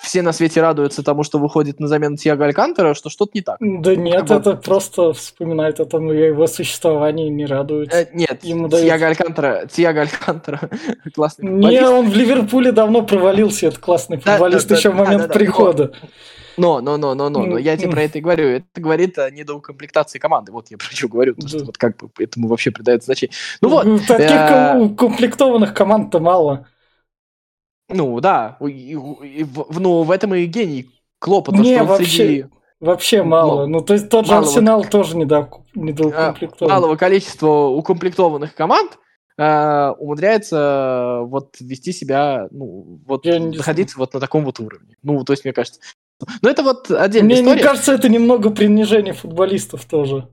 все 0.01 0.23
на 0.23 0.33
свете 0.33 0.61
радуются 0.61 1.03
тому, 1.03 1.25
что 1.25 1.39
выходит 1.39 1.81
на 1.81 1.89
замену 1.89 2.17
Тиаго 2.17 2.45
Алькантера, 2.45 2.95
что 2.95 3.11
что-то 3.11 3.33
не 3.35 3.43
так. 3.43 3.57
Да 3.61 3.97
нет, 3.97 4.31
это 4.31 4.55
просто 4.55 5.13
вспоминает 5.13 5.81
о 5.81 5.85
том, 5.85 6.13
его 6.13 6.47
существовании 6.47 7.29
не 7.29 7.47
радуется. 7.47 7.99
Э, 7.99 8.07
нет, 8.13 8.45
Ему 8.45 8.69
Тиаго 8.69 9.01
дают... 9.01 9.21
Алькантера, 9.21 9.67
Тиаго 9.67 10.01
Алькантера 10.03 10.71
классный 11.15 11.49
футболист. 11.49 11.83
Не, 11.83 11.89
он 11.89 12.11
в 12.11 12.15
Ливерпуле 12.15 12.73
давно 12.73 13.03
провалился, 13.03 13.67
этот 13.67 13.81
классный 13.81 14.19
футболист, 14.19 14.69
да, 14.69 14.75
да, 14.75 14.79
еще 14.79 14.89
да, 14.91 14.95
в 14.95 14.99
момент 14.99 15.23
да, 15.23 15.29
да, 15.29 15.35
прихода. 15.35 15.93
Но, 16.57 16.81
но, 16.81 16.97
но, 16.97 17.15
но, 17.15 17.29
но, 17.29 17.47
но, 17.47 17.57
я 17.57 17.77
тебе 17.77 17.91
про 17.91 18.03
это 18.03 18.19
и 18.19 18.21
говорю. 18.21 18.49
Это 18.49 18.81
говорит 18.81 19.17
о 19.19 19.31
недоукомплектации 19.31 20.19
команды. 20.19 20.51
Вот 20.51 20.71
я 20.71 20.77
про 20.77 20.87
что 20.87 21.07
говорю. 21.09 21.35
То, 21.35 21.47
что 21.47 21.65
вот 21.65 21.79
как 21.79 21.97
бы 21.97 22.11
этому 22.19 22.49
вообще 22.49 22.73
придает 22.73 23.05
значение. 23.05 23.33
Ну 23.63 23.69
вот. 23.69 23.85
Таких 24.07 24.31
э, 24.31 24.77
укомплектованных 24.77 25.73
команд-то 25.73 26.19
мало. 26.19 26.67
Ну, 27.89 28.21
да. 28.21 28.57
И, 28.61 28.67
и, 28.67 29.41
и, 29.41 29.47
ну, 29.71 30.03
в 30.03 30.11
этом 30.11 30.35
и 30.35 30.45
гений 30.47 30.91
Клопа. 31.19 31.53
То, 31.53 31.59
Не, 31.59 31.77
что 31.77 31.85
вообще, 31.85 32.07
среди... 32.07 32.47
вообще 32.81 33.23
мало. 33.23 33.67
Ну, 33.67 33.81
то 33.81 33.95
есть 33.95 34.09
тот 34.09 34.27
же. 34.27 34.35
Арсенал 34.35 34.85
тоже 34.85 35.17
недоукомплектован. 35.17 36.73
Малого 36.73 36.97
количества 36.97 37.67
укомплектованных 37.67 38.55
команд 38.55 38.99
э, 39.37 39.93
умудряется 39.99 41.21
вот 41.25 41.57
вести 41.61 41.93
себя, 41.93 42.47
ну, 42.51 43.01
вот 43.07 43.25
находиться 43.25 43.99
вот 43.99 44.15
на 44.15 44.21
таком 44.21 44.45
вот 44.45 44.61
уровне. 44.61 44.97
Ну, 45.03 45.25
то 45.25 45.33
есть, 45.33 45.45
мне 45.45 45.53
кажется... 45.53 45.81
Ну, 46.43 46.49
это 46.49 46.63
вот 46.63 46.91
отдельная 46.91 47.27
мне, 47.27 47.35
история. 47.37 47.55
Мне 47.55 47.63
кажется, 47.63 47.93
это 47.93 48.09
немного 48.09 48.51
принижение 48.51 49.15
футболистов 49.15 49.85
тоже. 49.85 50.29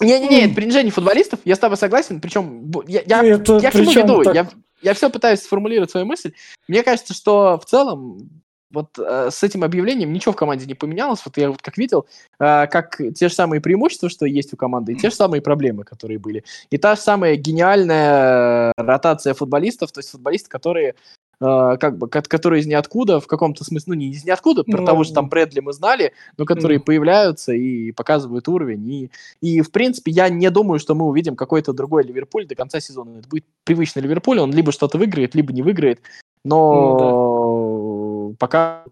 Не-не-не, 0.00 0.46
это 0.46 0.54
принижение 0.54 0.92
футболистов, 0.92 1.40
я 1.44 1.54
с 1.54 1.58
тобой 1.58 1.76
согласен, 1.78 2.20
причем 2.20 2.70
я, 2.86 3.02
я, 3.06 3.24
это 3.24 3.58
я 3.58 3.70
к 3.70 3.74
чему 3.74 3.92
веду? 3.92 4.22
Так... 4.24 4.34
Я, 4.34 4.48
я 4.84 4.94
все 4.94 5.10
пытаюсь 5.10 5.40
сформулировать 5.40 5.90
свою 5.90 6.06
мысль. 6.06 6.32
Мне 6.68 6.82
кажется, 6.82 7.14
что 7.14 7.58
в 7.58 7.64
целом 7.64 8.42
вот 8.70 8.98
э, 8.98 9.30
с 9.30 9.42
этим 9.42 9.64
объявлением 9.64 10.12
ничего 10.12 10.32
в 10.32 10.36
команде 10.36 10.66
не 10.66 10.74
поменялось. 10.74 11.22
Вот 11.24 11.36
я 11.36 11.50
вот 11.50 11.62
как 11.62 11.78
видел, 11.78 12.06
э, 12.38 12.66
как 12.66 13.00
те 13.14 13.28
же 13.28 13.34
самые 13.34 13.60
преимущества, 13.60 14.10
что 14.10 14.26
есть 14.26 14.52
у 14.52 14.56
команды, 14.56 14.92
и 14.92 14.96
те 14.96 15.10
же 15.10 15.16
самые 15.16 15.40
проблемы, 15.40 15.84
которые 15.84 16.18
были. 16.18 16.44
И 16.70 16.78
та 16.78 16.96
же 16.96 17.00
самая 17.00 17.36
гениальная 17.36 18.72
ротация 18.76 19.34
футболистов, 19.34 19.92
то 19.92 20.00
есть 20.00 20.10
футболисты, 20.10 20.50
которые 20.50 20.96
как 21.38 21.98
бы, 21.98 22.08
которые 22.08 22.60
из 22.62 22.66
ниоткуда, 22.66 23.20
в 23.20 23.26
каком-то 23.26 23.64
смысле, 23.64 23.94
ну, 23.94 23.94
не 23.94 24.10
из 24.10 24.24
ниоткуда, 24.24 24.64
про 24.64 24.80
ну, 24.80 24.86
того 24.86 25.04
же 25.04 25.12
там 25.12 25.28
Брэдли 25.28 25.60
мы 25.60 25.72
знали, 25.72 26.12
но 26.36 26.44
которые 26.44 26.78
ну. 26.78 26.84
появляются 26.84 27.52
и 27.52 27.92
показывают 27.92 28.48
уровень. 28.48 28.88
И, 28.90 29.10
и, 29.40 29.60
в 29.60 29.70
принципе, 29.70 30.10
я 30.10 30.28
не 30.28 30.50
думаю, 30.50 30.78
что 30.78 30.94
мы 30.94 31.06
увидим 31.06 31.36
какой-то 31.36 31.72
другой 31.72 32.04
Ливерпуль 32.04 32.46
до 32.46 32.54
конца 32.54 32.80
сезона. 32.80 33.18
Это 33.18 33.28
будет 33.28 33.44
привычный 33.64 34.02
Ливерпуль, 34.02 34.38
он 34.38 34.52
либо 34.52 34.72
что-то 34.72 34.98
выиграет, 34.98 35.34
либо 35.34 35.52
не 35.52 35.62
выиграет. 35.62 36.00
Но 36.44 36.74
ну, 37.00 38.30
да. 38.30 38.36
пока 38.38 38.84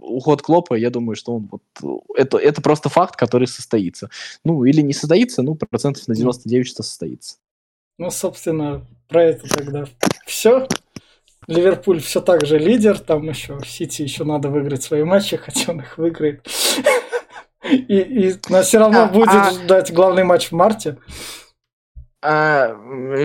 уход 0.00 0.42
Клопа, 0.42 0.74
я 0.74 0.90
думаю, 0.90 1.14
что 1.14 1.36
он 1.36 1.48
вот 1.50 2.06
это, 2.16 2.38
это 2.38 2.60
просто 2.62 2.88
факт, 2.88 3.14
который 3.14 3.46
состоится. 3.46 4.10
Ну, 4.44 4.64
или 4.64 4.80
не 4.80 4.92
состоится, 4.92 5.42
ну, 5.42 5.54
процентов 5.54 6.08
на 6.08 6.16
99, 6.16 6.66
что 6.66 6.82
состоится. 6.82 7.36
Ну, 7.96 8.10
собственно, 8.10 8.84
про 9.08 9.22
это 9.22 9.48
тогда 9.48 9.84
все. 10.26 10.66
Ливерпуль 11.46 12.00
все 12.00 12.20
так 12.20 12.46
же 12.46 12.58
лидер, 12.58 12.98
там 12.98 13.28
еще 13.28 13.58
Сити 13.66 14.02
еще 14.02 14.24
надо 14.24 14.48
выиграть 14.48 14.82
свои 14.82 15.04
матчи, 15.04 15.36
хотя 15.36 15.72
он 15.72 15.80
их 15.80 15.98
выиграет. 15.98 16.46
И, 17.64 17.96
и 17.96 18.34
нас 18.50 18.66
все 18.66 18.78
равно 18.78 19.04
а, 19.04 19.06
будет 19.06 19.30
а... 19.30 19.50
ждать 19.50 19.90
главный 19.90 20.22
матч 20.22 20.48
в 20.48 20.52
марте. 20.52 20.98
А, 22.20 22.76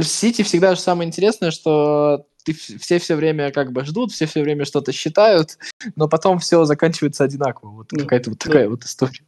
Сити 0.01 0.43
всегда 0.43 0.75
же 0.75 0.79
самое 0.79 1.09
интересное, 1.09 1.51
что 1.51 2.25
ты, 2.45 2.53
все 2.53 2.99
все 2.99 3.15
время 3.15 3.51
как 3.51 3.73
бы 3.73 3.83
ждут, 3.83 4.13
все 4.13 4.25
все 4.25 4.41
время 4.41 4.63
что-то 4.63 4.93
считают, 4.93 5.57
но 5.97 6.07
потом 6.07 6.39
все 6.39 6.63
заканчивается 6.63 7.25
одинаково. 7.25 7.69
Вот 7.69 7.87
да, 7.91 8.01
какая-то 8.03 8.29
вот 8.29 8.39
такая 8.39 8.63
да. 8.63 8.69
вот 8.69 8.83
история. 8.85 9.25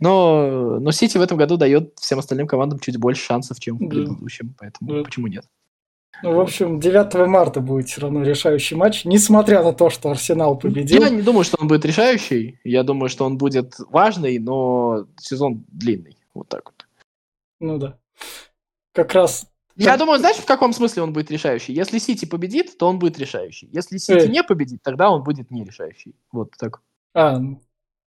Но, 0.00 0.78
но 0.78 0.92
Сити 0.92 1.16
в 1.18 1.22
этом 1.22 1.36
году 1.36 1.56
дает 1.56 1.94
всем 1.98 2.18
остальным 2.18 2.46
командам 2.46 2.78
чуть 2.78 2.98
больше 2.98 3.24
шансов, 3.24 3.58
чем 3.60 3.76
в 3.76 3.88
предыдущем, 3.88 4.54
поэтому 4.58 4.98
да. 4.98 5.02
почему 5.02 5.26
нет? 5.26 5.44
Ну, 6.22 6.34
в 6.34 6.40
общем, 6.40 6.80
9 6.80 7.14
марта 7.28 7.60
будет 7.60 7.88
все 7.88 8.00
равно 8.02 8.22
решающий 8.22 8.76
матч, 8.76 9.04
несмотря 9.04 9.62
на 9.62 9.72
то, 9.72 9.90
что 9.90 10.10
Арсенал 10.10 10.56
победил. 10.58 11.02
Я 11.02 11.10
не 11.10 11.22
думаю, 11.22 11.44
что 11.44 11.58
он 11.60 11.68
будет 11.68 11.84
решающий. 11.84 12.58
Я 12.64 12.82
думаю, 12.82 13.08
что 13.08 13.26
он 13.26 13.36
будет 13.36 13.74
важный, 13.90 14.38
но 14.38 15.06
сезон 15.18 15.64
длинный. 15.68 16.16
Вот 16.32 16.48
так 16.48 16.64
вот. 16.66 16.86
Ну 17.60 17.78
да. 17.78 17.98
Как 18.92 19.12
раз 19.12 19.46
я 19.76 19.96
думаю, 19.96 20.20
знаешь, 20.20 20.36
в 20.36 20.46
каком 20.46 20.72
смысле 20.72 21.02
он 21.02 21.12
будет 21.12 21.30
решающий? 21.30 21.72
Если 21.72 21.98
Сити 21.98 22.24
победит, 22.26 22.78
то 22.78 22.86
он 22.86 22.98
будет 22.98 23.18
решающий. 23.18 23.68
Если 23.72 23.98
Сити 23.98 24.26
э. 24.26 24.28
не 24.28 24.42
победит, 24.44 24.82
тогда 24.82 25.10
он 25.10 25.24
будет 25.24 25.50
не 25.50 25.64
решающий. 25.64 26.14
Вот 26.30 26.52
так. 26.56 26.80
А, 27.12 27.40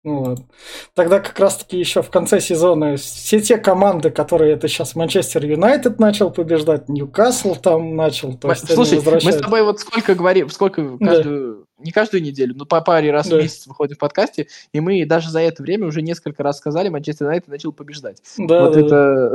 ну 0.05 0.21
ладно. 0.21 0.45
Тогда 0.93 1.19
как 1.19 1.39
раз-таки 1.39 1.79
еще 1.79 2.03
в 2.03 2.12
конце 2.12 2.39
сезона 2.39 2.95
все 2.95 3.41
те 3.41 3.57
команды, 3.57 4.12
которые 4.12 4.53
это 4.53 4.67
сейчас 4.67 4.95
Манчестер 4.95 5.43
Юнайтед 5.43 6.00
начал 6.00 6.29
побеждать, 6.29 6.88
Ньюкасл 6.89 7.55
там 7.55 7.95
начал. 7.95 8.35
То 8.35 8.51
есть 8.51 8.71
Слушай, 8.71 9.01
мы 9.03 9.31
с 9.31 9.38
тобой 9.38 9.63
вот 9.63 9.79
сколько 9.79 10.13
говорим, 10.13 10.51
сколько 10.51 10.97
каждую, 11.00 11.55
да. 11.55 11.83
не 11.83 11.91
каждую 11.91 12.21
неделю, 12.21 12.53
но 12.55 12.65
по 12.65 12.81
паре 12.81 13.12
раз 13.12 13.27
да. 13.27 13.38
в 13.38 13.41
месяц 13.41 13.65
выходим 13.65 13.95
в 13.95 14.00
подкасте, 14.00 14.47
и 14.74 14.79
мы 14.79 15.03
даже 15.07 15.31
за 15.31 15.39
это 15.39 15.63
время 15.63 15.88
уже 15.88 16.03
несколько 16.03 16.43
раз 16.43 16.59
сказали, 16.59 16.89
Манчестер 16.89 17.25
Юнайтед 17.25 17.47
начал 17.47 17.74
побеждать. 17.74 18.21
Да, 18.38 18.69
вот 18.69 18.74
да. 18.74 18.79
это... 18.85 19.33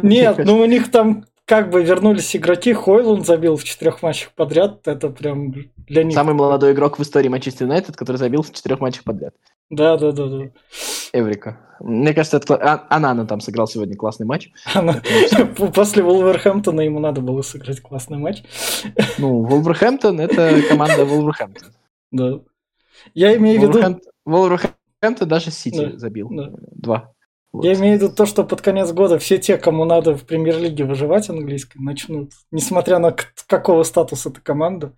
Нет, 0.02 0.38
ну 0.44 0.60
у 0.60 0.64
них 0.64 0.92
там 0.92 1.24
как 1.52 1.68
бы 1.68 1.82
вернулись 1.82 2.34
игроки, 2.34 2.72
Хойланд 2.72 3.26
забил 3.26 3.58
в 3.58 3.64
четырех 3.64 4.00
матчах 4.00 4.32
подряд, 4.32 4.88
это 4.88 5.10
прям 5.10 5.52
для 5.76 6.02
них. 6.02 6.14
Самый 6.14 6.34
молодой 6.34 6.72
игрок 6.72 6.98
в 6.98 7.02
истории 7.02 7.28
Манчестер 7.28 7.66
Юнайтед, 7.66 7.94
который 7.94 8.16
забил 8.16 8.40
в 8.42 8.50
четырех 8.54 8.80
матчах 8.80 9.04
подряд. 9.04 9.34
Да, 9.68 9.98
да, 9.98 10.12
да, 10.12 10.28
да. 10.28 10.44
Эврика. 11.12 11.58
Мне 11.78 12.14
кажется, 12.14 12.38
это... 12.38 12.56
А, 12.56 12.86
Анана 12.88 13.26
там 13.26 13.42
сыграл 13.42 13.66
сегодня 13.66 13.96
классный 13.96 14.24
матч. 14.24 14.50
После 15.74 16.02
Вулверхэмптона 16.02 16.80
ему 16.80 17.00
надо 17.00 17.20
было 17.20 17.42
сыграть 17.42 17.82
классный 17.82 18.16
матч. 18.16 18.42
Ну, 19.18 19.44
Вулверхэмптон– 19.44 20.20
это 20.22 20.58
команда 20.70 21.04
Вулверхэмптон. 21.04 21.68
Да. 22.12 22.40
Я 23.12 23.36
имею 23.36 23.60
в 23.60 23.64
виду... 23.64 24.00
Вулверхэмптон 24.24 25.28
даже 25.28 25.50
Сити 25.50 25.98
забил. 25.98 26.30
Два. 26.30 27.12
Вот. 27.52 27.64
Я 27.64 27.74
имею 27.74 27.98
в 27.98 28.02
виду 28.02 28.14
то, 28.14 28.24
что 28.24 28.44
под 28.44 28.62
конец 28.62 28.92
года 28.92 29.18
все 29.18 29.36
те, 29.36 29.58
кому 29.58 29.84
надо 29.84 30.14
в 30.14 30.24
премьер-лиге 30.24 30.84
выживать 30.84 31.28
английской, 31.28 31.78
начнут, 31.78 32.32
несмотря 32.50 32.98
на 32.98 33.14
какого 33.46 33.82
статуса 33.82 34.30
эта 34.30 34.40
команда. 34.40 34.94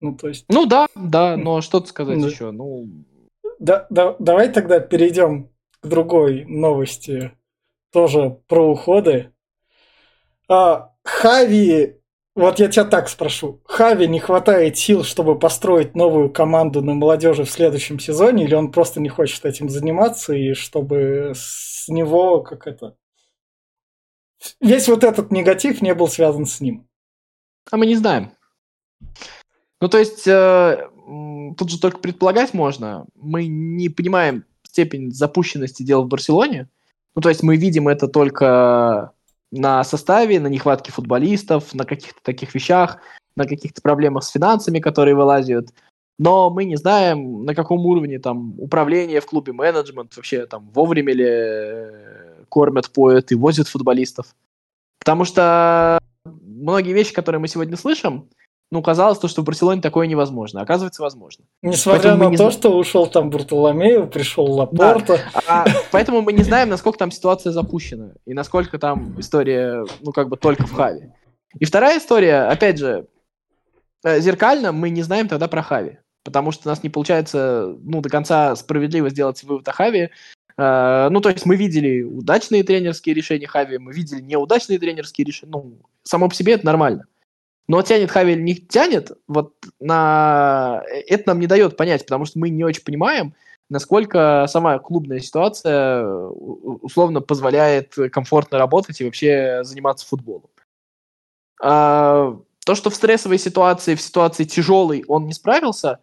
Ну, 0.00 0.16
то 0.16 0.28
есть... 0.28 0.46
Ну 0.48 0.66
да, 0.66 0.86
да, 0.96 1.36
но 1.36 1.60
что-то 1.60 1.86
сказать 1.86 2.20
да. 2.20 2.26
еще, 2.26 2.50
ну... 2.50 2.88
Да, 3.60 3.86
да, 3.88 4.16
давай 4.18 4.52
тогда 4.52 4.80
перейдем 4.80 5.50
к 5.80 5.86
другой 5.86 6.44
новости, 6.44 7.32
тоже 7.92 8.40
про 8.48 8.72
уходы. 8.72 9.32
А, 10.48 10.92
Хави 11.04 12.00
вот 12.34 12.58
я 12.58 12.68
тебя 12.68 12.84
так 12.84 13.08
спрошу. 13.08 13.60
Хави 13.64 14.08
не 14.08 14.18
хватает 14.18 14.76
сил, 14.76 15.04
чтобы 15.04 15.38
построить 15.38 15.94
новую 15.94 16.30
команду 16.30 16.82
на 16.82 16.94
молодежи 16.94 17.44
в 17.44 17.50
следующем 17.50 18.00
сезоне, 18.00 18.44
или 18.44 18.54
он 18.54 18.72
просто 18.72 19.00
не 19.00 19.08
хочет 19.08 19.44
этим 19.44 19.68
заниматься, 19.68 20.34
и 20.34 20.52
чтобы 20.54 21.32
с 21.34 21.88
него 21.88 22.42
как 22.42 22.66
это... 22.66 22.96
Весь 24.60 24.88
вот 24.88 25.04
этот 25.04 25.30
негатив 25.30 25.80
не 25.80 25.94
был 25.94 26.08
связан 26.08 26.44
с 26.44 26.60
ним. 26.60 26.88
А 27.70 27.76
мы 27.76 27.86
не 27.86 27.94
знаем. 27.94 28.32
Ну, 29.80 29.88
то 29.88 29.98
есть, 29.98 30.26
э, 30.26 30.88
тут 31.56 31.70
же 31.70 31.80
только 31.80 31.98
предполагать 31.98 32.52
можно. 32.52 33.06
Мы 33.14 33.46
не 33.46 33.88
понимаем 33.88 34.44
степень 34.62 35.12
запущенности 35.12 35.82
дел 35.82 36.02
в 36.02 36.08
Барселоне. 36.08 36.68
Ну, 37.14 37.22
то 37.22 37.28
есть, 37.28 37.42
мы 37.42 37.56
видим 37.56 37.88
это 37.88 38.08
только 38.08 39.12
на 39.58 39.84
составе, 39.84 40.40
на 40.40 40.48
нехватке 40.48 40.92
футболистов, 40.92 41.74
на 41.74 41.84
каких-то 41.84 42.20
таких 42.22 42.54
вещах, 42.54 42.98
на 43.36 43.44
каких-то 43.44 43.80
проблемах 43.82 44.24
с 44.24 44.30
финансами, 44.30 44.80
которые 44.80 45.14
вылазят. 45.14 45.72
Но 46.18 46.50
мы 46.50 46.64
не 46.64 46.76
знаем, 46.76 47.44
на 47.44 47.54
каком 47.54 47.84
уровне 47.86 48.18
там 48.18 48.54
управление 48.58 49.20
в 49.20 49.26
клубе, 49.26 49.52
менеджмент, 49.52 50.16
вообще 50.16 50.46
там 50.46 50.70
вовремя 50.72 51.12
ли 51.12 51.26
э, 51.26 52.44
кормят, 52.48 52.90
поют 52.90 53.32
и 53.32 53.34
возят 53.34 53.68
футболистов. 53.68 54.26
Потому 54.98 55.24
что 55.24 55.98
многие 56.24 56.92
вещи, 56.92 57.12
которые 57.12 57.40
мы 57.40 57.48
сегодня 57.48 57.76
слышим, 57.76 58.28
ну, 58.70 58.82
казалось, 58.82 59.18
то, 59.18 59.28
что 59.28 59.42
в 59.42 59.44
Барселоне 59.44 59.80
такое 59.80 60.06
невозможно. 60.06 60.60
Оказывается, 60.60 61.02
возможно. 61.02 61.44
Несмотря 61.62 62.10
поэтому 62.10 62.30
на 62.30 62.36
то, 62.36 62.44
не... 62.46 62.50
что 62.50 62.76
ушел 62.76 63.06
там 63.06 63.30
Бартоломею, 63.30 64.08
пришел 64.08 64.50
Лапорта. 64.50 65.20
Да. 65.32 65.42
А, 65.46 65.64
поэтому 65.92 66.22
мы 66.22 66.32
не 66.32 66.42
знаем, 66.42 66.70
насколько 66.70 66.98
там 66.98 67.10
ситуация 67.10 67.52
запущена. 67.52 68.14
И 68.24 68.34
насколько 68.34 68.78
там 68.78 69.18
история, 69.20 69.84
ну, 70.00 70.12
как 70.12 70.28
бы 70.28 70.36
только 70.36 70.66
в 70.66 70.72
Хави. 70.72 71.12
И 71.58 71.64
вторая 71.64 71.98
история, 71.98 72.48
опять 72.48 72.78
же, 72.78 73.06
э, 74.02 74.20
зеркально 74.20 74.72
мы 74.72 74.90
не 74.90 75.02
знаем 75.02 75.28
тогда 75.28 75.46
про 75.46 75.62
Хави. 75.62 75.98
Потому 76.24 76.50
что 76.50 76.68
у 76.68 76.70
нас 76.70 76.82
не 76.82 76.88
получается, 76.88 77.76
ну, 77.80 78.00
до 78.00 78.08
конца 78.08 78.56
справедливо 78.56 79.10
сделать 79.10 79.42
вывод 79.44 79.68
о 79.68 79.72
Хави. 79.72 80.10
Uh, 80.56 81.08
ну, 81.10 81.20
то 81.20 81.30
есть 81.30 81.46
мы 81.46 81.56
видели 81.56 82.02
удачные 82.02 82.62
тренерские 82.62 83.12
решения 83.12 83.48
Хави, 83.48 83.78
мы 83.78 83.92
видели 83.92 84.20
неудачные 84.20 84.78
тренерские 84.78 85.24
решения. 85.24 85.50
Ну, 85.50 85.78
само 86.04 86.28
по 86.28 86.34
себе 86.34 86.52
это 86.52 86.64
нормально. 86.64 87.06
Но 87.66 87.82
тянет 87.82 88.10
Хави 88.10 88.36
не 88.36 88.54
тянет, 88.56 89.12
вот 89.26 89.54
на... 89.80 90.82
это 91.06 91.28
нам 91.28 91.40
не 91.40 91.46
дает 91.46 91.76
понять, 91.76 92.04
потому 92.04 92.26
что 92.26 92.38
мы 92.38 92.50
не 92.50 92.62
очень 92.62 92.84
понимаем, 92.84 93.34
насколько 93.70 94.46
сама 94.48 94.78
клубная 94.78 95.20
ситуация 95.20 96.06
условно 96.06 97.20
позволяет 97.20 97.94
комфортно 98.12 98.58
работать 98.58 99.00
и 99.00 99.04
вообще 99.04 99.64
заниматься 99.64 100.06
футболом. 100.06 100.50
А, 101.62 102.36
то, 102.66 102.74
что 102.74 102.90
в 102.90 102.94
стрессовой 102.94 103.38
ситуации, 103.38 103.94
в 103.94 104.00
ситуации 104.02 104.44
тяжелой 104.44 105.04
он 105.08 105.26
не 105.26 105.32
справился, 105.32 106.00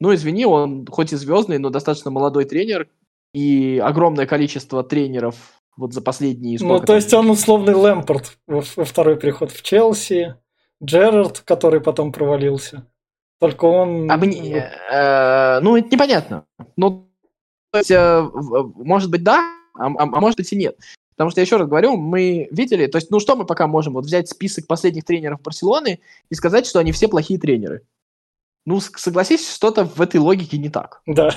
ну, 0.00 0.14
извини, 0.14 0.44
он 0.44 0.86
хоть 0.86 1.12
и 1.12 1.16
звездный, 1.16 1.58
но 1.58 1.70
достаточно 1.70 2.10
молодой 2.10 2.44
тренер, 2.44 2.88
и 3.34 3.80
огромное 3.82 4.26
количество 4.26 4.82
тренеров 4.82 5.36
вот 5.76 5.92
за 5.94 6.02
последние... 6.02 6.58
Ну, 6.60 6.80
то 6.80 6.94
есть 6.94 7.12
он 7.14 7.30
условный 7.30 7.74
Лэмпорт 7.74 8.36
во, 8.46 8.62
во 8.76 8.84
второй 8.84 9.16
приход 9.16 9.50
в 9.50 9.62
Челси, 9.62 10.36
Джерард, 10.82 11.40
который 11.40 11.80
потом 11.80 12.12
провалился. 12.12 12.86
Только 13.38 13.64
он... 13.64 14.10
А 14.10 14.16
мне, 14.16 14.72
э, 14.90 15.60
ну, 15.60 15.76
это 15.76 15.88
непонятно. 15.90 16.44
Ну, 16.76 17.08
есть, 17.74 17.90
э, 17.90 18.28
может 18.76 19.10
быть, 19.10 19.22
да, 19.22 19.40
а, 19.74 19.86
а, 19.86 20.02
а 20.02 20.20
может 20.20 20.36
быть 20.36 20.52
и 20.52 20.56
нет. 20.56 20.76
Потому 21.16 21.30
что, 21.30 21.40
я 21.40 21.44
еще 21.44 21.56
раз 21.56 21.68
говорю, 21.68 21.96
мы 21.96 22.48
видели, 22.50 22.86
то 22.86 22.98
есть, 22.98 23.10
ну, 23.10 23.20
что 23.20 23.36
мы 23.36 23.44
пока 23.44 23.66
можем? 23.66 23.94
Вот 23.94 24.04
взять 24.04 24.28
список 24.28 24.66
последних 24.66 25.04
тренеров 25.04 25.42
Барселоны 25.42 26.00
и 26.30 26.34
сказать, 26.34 26.66
что 26.66 26.78
они 26.78 26.92
все 26.92 27.08
плохие 27.08 27.38
тренеры. 27.38 27.82
Ну, 28.64 28.80
согласись, 28.80 29.52
что-то 29.52 29.84
в 29.84 30.00
этой 30.00 30.20
логике 30.20 30.58
не 30.58 30.68
так. 30.68 31.02
Да. 31.06 31.34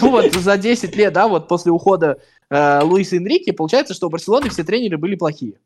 Ну 0.00 0.10
вот 0.10 0.32
за 0.32 0.56
10 0.56 0.96
лет, 0.96 1.12
да, 1.12 1.28
вот 1.28 1.46
после 1.46 1.70
ухода 1.70 2.22
э, 2.48 2.80
Луиса 2.82 3.16
Энрике, 3.16 3.52
получается, 3.52 3.92
что 3.92 4.06
у 4.06 4.10
Барселоны 4.10 4.48
все 4.48 4.64
тренеры 4.64 4.96
были 4.96 5.14
плохие. 5.14 5.58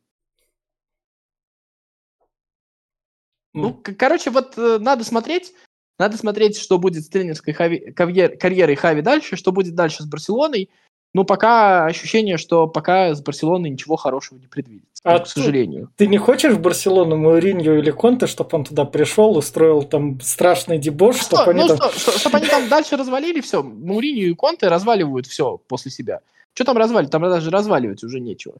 Ну, 3.55 3.81
короче, 3.99 4.31
вот 4.31 4.55
э, 4.59 4.79
надо 4.81 5.05
смотреть, 5.05 5.53
надо 5.99 6.17
смотреть, 6.17 6.59
что 6.59 6.79
будет 6.79 7.05
с 7.05 7.09
тренерской 7.09 7.55
Хави- 7.55 7.93
карьер- 7.93 8.37
карьерой 8.37 8.75
Хави 8.75 9.01
дальше, 9.01 9.37
что 9.37 9.53
будет 9.53 9.75
дальше 9.75 10.03
с 10.03 10.07
Барселоной. 10.07 10.69
Ну, 11.15 11.25
пока 11.25 11.85
ощущение, 11.87 12.37
что 12.39 12.67
пока 12.67 13.15
с 13.15 13.23
Барселоной 13.23 13.71
ничего 13.71 13.95
хорошего 13.95 14.37
не 14.37 14.49
предвидится, 14.49 15.01
А 15.05 15.21
к 15.21 15.29
сожалению. 15.29 15.89
Ты 15.97 16.09
не 16.09 16.19
хочешь 16.19 16.55
в 16.55 16.61
Барселону 16.61 17.17
Мауриньо 17.17 17.75
или 17.75 17.93
Конте, 17.93 18.27
чтобы 18.27 18.51
он 18.53 18.65
туда 18.65 18.85
пришел, 18.85 19.37
устроил 19.37 19.85
там 19.85 20.21
страшный 20.21 20.79
дебош, 20.79 21.17
Что, 21.19 21.37
чтобы 21.37 21.51
они 21.53 21.61
ну, 21.61 21.69
там... 21.69 21.77
что, 21.77 21.91
что- 22.01 22.19
чтоб 22.19 22.35
они 22.35 22.47
там 22.49 22.69
дальше 22.69 22.97
развалили 22.97 23.41
все. 23.41 23.63
Мауриньо 23.63 24.25
и 24.25 24.35
Конте 24.35 24.67
разваливают 24.67 25.29
все 25.29 25.59
после 25.69 25.93
себя. 25.93 26.19
Что 26.55 26.65
там 26.65 26.77
разваливать? 26.77 27.13
Там 27.13 27.23
даже 27.23 27.51
разваливать 27.51 28.03
уже 28.03 28.19
нечего. 28.19 28.57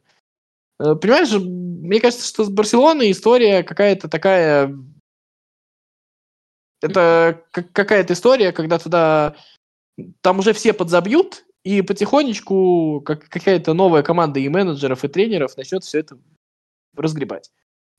Э, 0.79 0.95
Понимаешь, 0.95 1.31
мне 1.33 1.99
кажется, 1.99 2.27
что 2.27 2.43
с 2.43 2.49
Барселоной 2.49 3.11
история 3.11 3.63
какая-то 3.63 4.07
такая... 4.07 4.75
Это 6.81 7.43
как- 7.51 7.71
какая-то 7.71 8.13
история, 8.13 8.51
когда 8.51 8.79
туда... 8.79 9.35
Там 10.21 10.39
уже 10.39 10.53
все 10.53 10.73
подзабьют, 10.73 11.45
и 11.63 11.81
потихонечку 11.81 13.01
как, 13.01 13.27
какая-то 13.27 13.73
новая 13.73 14.03
команда 14.03 14.39
и 14.39 14.47
менеджеров, 14.49 15.03
и 15.03 15.07
тренеров 15.07 15.57
начнет 15.57 15.83
все 15.83 15.99
это 15.99 16.17
разгребать. 16.95 17.51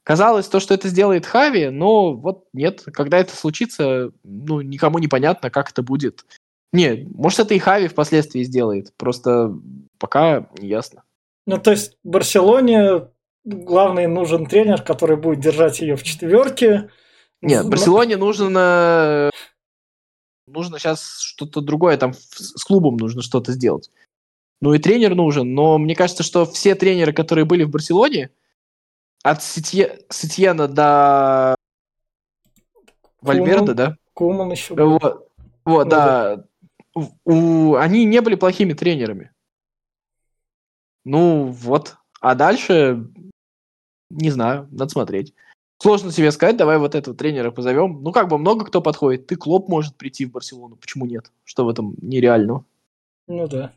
Казалось, 0.04 0.46
то, 0.46 0.60
что 0.60 0.72
это 0.72 0.88
сделает 0.88 1.26
Хави, 1.26 1.70
но 1.70 2.14
вот 2.14 2.46
нет. 2.52 2.84
Когда 2.92 3.18
это 3.18 3.34
случится, 3.34 4.12
ну, 4.22 4.60
никому 4.60 4.98
не 4.98 5.08
понятно, 5.08 5.50
как 5.50 5.70
это 5.70 5.82
будет. 5.82 6.24
Не, 6.72 7.08
может, 7.12 7.40
это 7.40 7.54
и 7.54 7.58
Хави 7.58 7.88
впоследствии 7.88 8.44
сделает. 8.44 8.94
Просто 8.96 9.52
пока 9.98 10.48
не 10.58 10.68
ясно. 10.68 11.02
Ну, 11.46 11.58
то 11.58 11.70
есть 11.70 11.96
Барселоне 12.02 13.08
главный 13.44 14.06
нужен 14.08 14.46
тренер, 14.46 14.82
который 14.82 15.16
будет 15.16 15.40
держать 15.40 15.80
ее 15.80 15.96
в 15.96 16.02
четверке. 16.02 16.90
Нет, 17.40 17.64
Ну, 17.64 17.70
Барселоне 17.70 18.16
нужно... 18.16 19.30
Нужно 20.48 20.78
сейчас 20.78 21.18
что-то 21.20 21.60
другое, 21.60 21.96
там 21.96 22.12
с 22.14 22.62
клубом 22.64 22.96
нужно 22.96 23.20
что-то 23.22 23.52
сделать. 23.52 23.90
Ну 24.60 24.74
и 24.74 24.78
тренер 24.78 25.14
нужен, 25.14 25.54
но 25.54 25.76
мне 25.76 25.94
кажется, 25.94 26.22
что 26.22 26.46
все 26.46 26.74
тренеры, 26.74 27.12
которые 27.12 27.44
были 27.44 27.64
в 27.64 27.70
Барселоне, 27.70 28.30
от 29.22 29.42
Сетье- 29.42 30.04
Сетьена 30.08 30.66
до 30.68 31.56
Вальверде, 33.20 33.72
да? 33.74 33.96
Куман 34.14 34.50
еще 34.52 34.74
был. 34.74 34.90
Вот, 34.92 35.28
вот 35.64 35.84
Ну 35.84 35.90
да. 35.90 36.44
У- 36.94 37.10
у- 37.24 37.74
они 37.74 38.04
не 38.04 38.20
были 38.20 38.36
плохими 38.36 38.72
тренерами. 38.72 39.32
Ну, 41.06 41.44
вот. 41.46 41.96
А 42.20 42.34
дальше, 42.34 43.06
не 44.10 44.30
знаю, 44.30 44.66
надо 44.72 44.90
смотреть. 44.90 45.34
Сложно 45.80 46.10
себе 46.10 46.32
сказать, 46.32 46.56
давай 46.56 46.78
вот 46.78 46.94
этого 46.96 47.16
тренера 47.16 47.52
позовем. 47.52 48.02
Ну, 48.02 48.10
как 48.10 48.28
бы 48.28 48.38
много 48.38 48.64
кто 48.64 48.82
подходит. 48.82 49.28
Ты 49.28 49.36
Клоп 49.36 49.68
может 49.68 49.94
прийти 49.94 50.24
в 50.26 50.32
Барселону. 50.32 50.74
Почему 50.74 51.06
нет? 51.06 51.30
Что 51.44 51.64
в 51.64 51.68
этом 51.68 51.94
нереального? 52.02 52.64
Ну 53.28 53.46
да. 53.46 53.72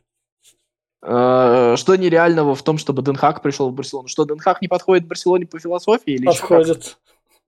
Э, 1.04 1.76
Что 1.78 1.96
нереального 1.96 2.56
в 2.56 2.64
том, 2.64 2.80
чтобы 2.80 3.04
Денхак 3.04 3.44
пришел 3.44 3.70
в 3.70 3.74
Барселону? 3.74 4.08
Что 4.08 4.26
Денхак 4.26 4.62
не 4.62 4.68
подходит 4.68 5.08
Барселоне 5.08 5.46
по 5.46 5.60
философии? 5.60 6.14
Или? 6.14 6.26
Подходит. 6.26 6.98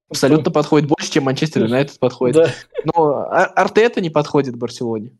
Абсолютно 0.09 0.51
подходит 0.51 0.89
больше, 0.89 1.11
чем 1.11 1.23
Манчестер 1.23 1.63
Юнайтед 1.63 1.97
подходит. 1.97 2.35
Да. 2.35 2.51
Но 2.93 3.29
Ар- 3.31 3.51
Артета 3.55 3.99
не 4.01 4.09
подходит 4.11 4.57
Барселоне. 4.57 5.11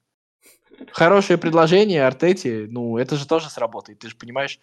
Хорошее 0.91 1.37
предложение 1.37 2.05
Артете, 2.05 2.67
ну, 2.69 2.97
это 2.97 3.15
же 3.15 3.27
тоже 3.27 3.49
сработает, 3.49 3.99
ты 3.99 4.09
же 4.09 4.15
понимаешь. 4.15 4.59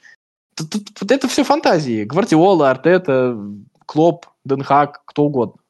Тут, 0.55 0.71
тут- 0.71 1.01
вот 1.01 1.11
это 1.13 1.29
все 1.29 1.45
фантазии. 1.45 2.05
Гвардиола, 2.05 2.71
Артета, 2.71 3.39
Клоп, 3.87 4.27
Денхак, 4.45 5.03
кто 5.05 5.25
угодно. 5.25 5.63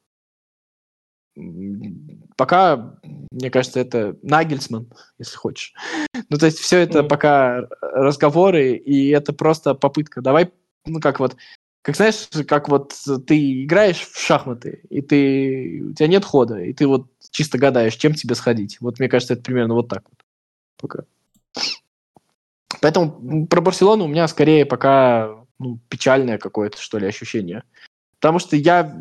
Пока, 2.35 2.99
мне 3.31 3.49
кажется, 3.49 3.79
это 3.79 4.17
Нагельсман, 4.23 4.91
если 5.17 5.37
хочешь. 5.37 5.73
Ну, 6.29 6.37
то 6.37 6.45
есть 6.47 6.59
все 6.59 6.79
это 6.79 7.03
пока 7.03 7.67
разговоры, 7.81 8.73
и 8.73 9.09
это 9.09 9.31
просто 9.33 9.73
попытка. 9.73 10.21
Давай, 10.21 10.51
ну, 10.85 10.99
как 10.99 11.19
вот, 11.19 11.37
как 11.81 11.95
знаешь, 11.95 12.27
как 12.47 12.67
вот 12.69 12.93
ты 13.27 13.63
играешь 13.63 14.01
в 14.01 14.19
шахматы, 14.19 14.81
и 14.89 15.01
ты, 15.01 15.81
у 15.91 15.93
тебя 15.93 16.07
нет 16.07 16.25
хода, 16.25 16.59
и 16.59 16.73
ты 16.73 16.87
вот 16.87 17.07
чисто 17.31 17.57
гадаешь, 17.57 17.95
чем 17.95 18.13
тебе 18.13 18.35
сходить. 18.35 18.81
Вот 18.81 18.99
мне 18.99 19.07
кажется, 19.07 19.33
это 19.33 19.43
примерно 19.43 19.75
вот 19.75 19.87
так 19.87 20.03
вот. 20.09 20.18
Пока. 20.79 21.03
Поэтому 22.81 23.47
про 23.47 23.61
Барселону 23.61 24.05
у 24.05 24.07
меня 24.07 24.27
скорее 24.27 24.65
пока 24.65 25.35
ну, 25.59 25.79
печальное 25.89 26.37
какое-то, 26.37 26.79
что 26.81 26.97
ли, 26.97 27.07
ощущение. 27.07 27.63
Потому 28.19 28.39
что 28.39 28.55
я, 28.55 28.93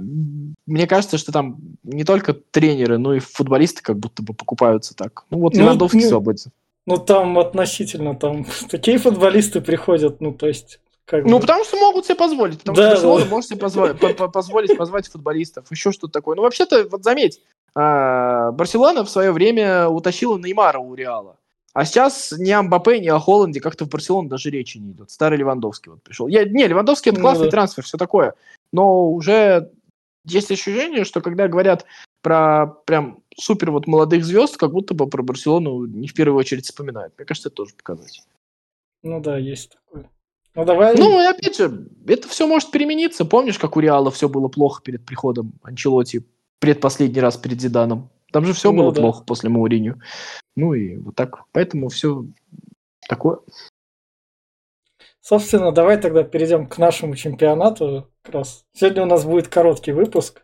мне 0.67 0.87
кажется, 0.87 1.19
что 1.19 1.33
там 1.33 1.57
не 1.83 2.05
только 2.05 2.35
тренеры, 2.35 2.99
но 2.99 3.14
и 3.14 3.19
футболисты 3.19 3.83
как 3.83 3.99
будто 3.99 4.23
бы 4.23 4.33
покупаются 4.33 4.95
так. 4.95 5.25
Ну 5.31 5.38
вот 5.38 5.55
Ну, 5.55 5.61
Левандовский 5.61 6.03
ну, 6.03 6.09
свободен. 6.09 6.53
Ну 6.87 6.97
там 6.99 7.38
относительно, 7.38 8.14
там 8.14 8.47
такие 8.71 8.99
футболисты 8.99 9.61
приходят, 9.61 10.21
ну 10.21 10.33
то 10.33 10.47
есть... 10.49 10.81
Как 11.05 11.25
Ну, 11.25 11.37
бы- 11.37 11.41
потому 11.41 11.64
что 11.64 11.79
могут 11.79 12.05
себе 12.05 12.17
позволить. 12.17 12.59
Потому 12.59 12.77
Да, 12.77 12.83
что 12.83 12.95
Барселона 12.97 13.25
да. 13.25 13.31
может 13.31 13.49
себе 13.49 13.61
позволить, 13.61 13.99
по- 13.99 14.12
по- 14.12 14.29
позволить 14.29 14.77
позвать 14.77 15.09
футболистов, 15.09 15.64
еще 15.71 15.91
что-то 15.91 16.12
такое. 16.12 16.37
Ну, 16.37 16.43
вообще-то, 16.43 16.87
вот 16.91 17.03
заметь, 17.03 17.41
а, 17.75 18.53
Барселона 18.53 19.05
в 19.05 19.11
свое 19.11 19.33
время 19.33 19.88
утащила 19.88 20.37
Неймара 20.37 20.79
у 20.79 20.95
Реала. 20.95 21.38
А 21.74 21.85
сейчас 21.85 22.33
ни 22.37 22.50
о 22.50 22.62
Мбаппе, 22.62 22.98
ни 22.98 23.09
о 23.09 23.18
Холланде 23.18 23.61
как-то 23.61 23.85
в 23.85 23.88
Барселону 23.88 24.28
даже 24.28 24.50
речи 24.50 24.78
не 24.78 24.92
идет. 24.92 25.11
Старый 25.11 25.38
Левандовский 25.38 25.92
вот 25.92 26.02
пришел. 26.02 26.26
Я, 26.26 26.44
не, 26.44 26.66
Левандовский 26.66 27.11
это 27.11 27.20
Ну 27.20 27.24
классный 27.24 27.46
да. 27.46 27.50
трансфер, 27.50 27.85
все 27.85 27.98
такое. 27.98 28.35
Но 28.72 29.11
уже 29.11 29.70
есть 30.24 30.50
ощущение, 30.50 31.04
что 31.04 31.20
когда 31.20 31.48
говорят 31.48 31.87
про 32.22 32.66
прям 32.85 33.22
супер 33.37 33.70
вот 33.70 33.87
молодых 33.87 34.24
звезд, 34.24 34.57
как 34.57 34.72
будто 34.72 34.94
бы 34.94 35.09
про 35.09 35.22
Барселону 35.22 35.87
не 35.87 36.09
в 36.09 36.14
первую 36.14 36.38
очередь 36.38 36.64
вспоминают. 36.64 37.14
Мне 37.16 37.26
кажется, 37.26 37.48
это 37.48 37.57
тоже 37.57 37.74
показатель. 37.74 38.22
Ну 39.02 39.20
да, 39.20 39.38
есть 39.38 39.70
такое. 39.70 40.11
Ну 40.54 40.64
давай... 40.64 40.96
Ну, 40.96 41.20
и 41.20 41.24
опять 41.24 41.57
же, 41.57 41.88
это 42.07 42.26
все 42.28 42.46
может 42.46 42.70
перемениться. 42.70 43.24
Помнишь, 43.24 43.59
как 43.59 43.76
у 43.76 43.81
Реала 43.81 44.11
все 44.11 44.28
было 44.28 44.48
плохо 44.48 44.83
перед 44.83 45.04
приходом 45.04 45.52
Анчелоти 45.62 46.24
предпоследний 46.59 47.20
раз 47.20 47.37
перед 47.37 47.61
Зиданом? 47.61 48.11
Там 48.33 48.45
же 48.45 48.53
все 48.53 48.73
Ну 48.73 48.79
было 48.79 48.93
да. 48.93 49.01
плохо 49.01 49.25
после 49.25 49.49
Мауриню. 49.49 50.01
Ну 50.57 50.75
и 50.75 50.97
вот 50.97 51.14
так. 51.14 51.45
Поэтому 51.53 51.88
все 51.88 52.25
такое. 53.09 53.38
Собственно, 55.21 55.73
давай 55.73 56.01
тогда 56.01 56.23
перейдем 56.25 56.67
к 56.67 56.79
нашему 56.79 57.17
чемпионату. 57.17 58.11
Как 58.23 58.35
раз. 58.35 58.64
Сегодня 58.73 59.03
у 59.03 59.07
нас 59.07 59.25
будет 59.25 59.49
короткий 59.49 59.93
выпуск. 59.93 60.43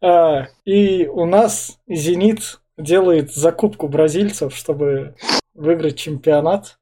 А, 0.00 0.48
и 0.64 1.06
у 1.06 1.24
нас 1.26 1.78
«Зенит» 1.86 2.60
делает 2.76 3.32
закупку 3.32 3.88
бразильцев, 3.88 4.54
чтобы 4.54 5.14
выиграть 5.54 5.96
чемпионат. 5.96 6.78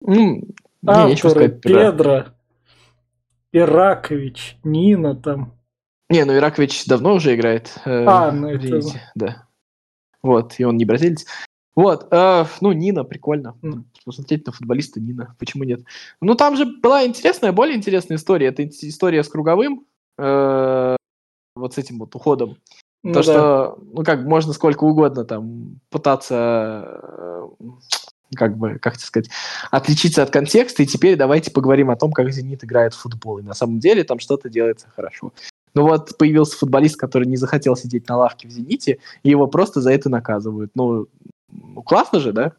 Ну, 0.00 0.42
Авторы 0.86 1.48
Педро, 1.48 2.26
Иракович, 3.52 4.58
Нина 4.64 5.14
там. 5.14 5.58
Не, 6.10 6.24
ну 6.24 6.34
Иракович 6.36 6.86
давно 6.86 7.14
уже 7.14 7.34
играет. 7.34 7.72
э, 7.84 8.04
А, 8.06 8.30
ну 8.32 8.48
в 8.48 8.50
это- 8.52 8.80
Да. 9.14 9.46
Вот, 10.22 10.54
и 10.58 10.64
он 10.64 10.76
не 10.76 10.84
бразилец. 10.84 11.26
Вот, 11.76 12.06
э, 12.12 12.44
ну, 12.60 12.72
Нина, 12.72 13.04
прикольно. 13.04 13.56
М. 13.62 13.86
Посмотреть 14.04 14.46
на 14.46 14.52
футболиста 14.52 15.00
Нина, 15.00 15.34
почему 15.38 15.64
нет? 15.64 15.80
Ну, 16.20 16.34
там 16.36 16.56
же 16.56 16.66
была 16.66 17.04
интересная, 17.04 17.52
более 17.52 17.76
интересная 17.76 18.16
история. 18.16 18.46
Это 18.48 18.62
ис- 18.62 18.82
история 18.82 19.24
с 19.24 19.28
Круговым, 19.28 19.84
э, 20.18 20.96
вот 21.56 21.74
с 21.74 21.78
этим 21.78 21.98
вот 21.98 22.14
уходом. 22.14 22.58
Ну 23.02 23.12
То, 23.12 23.18
да. 23.18 23.22
что, 23.22 23.78
ну 23.92 24.04
как, 24.04 24.22
можно 24.24 24.52
сколько 24.52 24.84
угодно 24.84 25.24
там 25.24 25.80
пытаться, 25.90 27.00
э, 27.02 27.48
как 28.36 28.56
бы, 28.56 28.78
как 28.78 28.94
тебе 28.96 29.06
сказать, 29.06 29.30
отличиться 29.70 30.22
от 30.22 30.30
контекста, 30.30 30.82
и 30.82 30.86
теперь 30.86 31.16
давайте 31.16 31.50
поговорим 31.50 31.90
о 31.90 31.96
том, 31.96 32.12
как 32.12 32.30
«Зенит» 32.30 32.64
играет 32.64 32.94
в 32.94 32.98
футбол. 33.00 33.38
И 33.38 33.42
на 33.42 33.52
самом 33.54 33.78
деле 33.78 34.04
там 34.04 34.20
что-то 34.20 34.48
делается 34.48 34.88
хорошо. 34.94 35.32
Ну 35.74 35.82
вот 35.82 36.16
появился 36.18 36.56
футболист, 36.56 36.96
который 36.96 37.26
не 37.26 37.36
захотел 37.36 37.76
сидеть 37.76 38.08
на 38.08 38.16
лавке 38.16 38.48
в 38.48 38.50
«Зените», 38.50 38.98
и 39.22 39.30
его 39.30 39.46
просто 39.46 39.80
за 39.80 39.92
это 39.92 40.08
наказывают. 40.08 40.70
Ну, 40.74 41.08
ну, 41.50 41.82
классно 41.82 42.20
же, 42.20 42.32
да? 42.32 42.52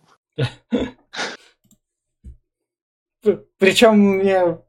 Причем 3.57 3.97
мне 3.97 4.59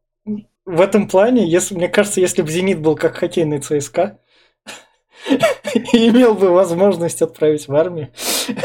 в 0.64 0.80
этом 0.80 1.08
плане, 1.08 1.48
если 1.48 1.74
мне 1.74 1.88
кажется, 1.88 2.20
если 2.20 2.42
бы 2.42 2.50
Зенит 2.50 2.80
был 2.80 2.96
как 2.96 3.16
хоккейный 3.16 3.60
ЦСКА, 3.60 4.18
и 5.28 5.36
имел 6.08 6.34
бы 6.34 6.50
возможность 6.50 7.22
отправить 7.22 7.68
в 7.68 7.74
армию. 7.74 8.10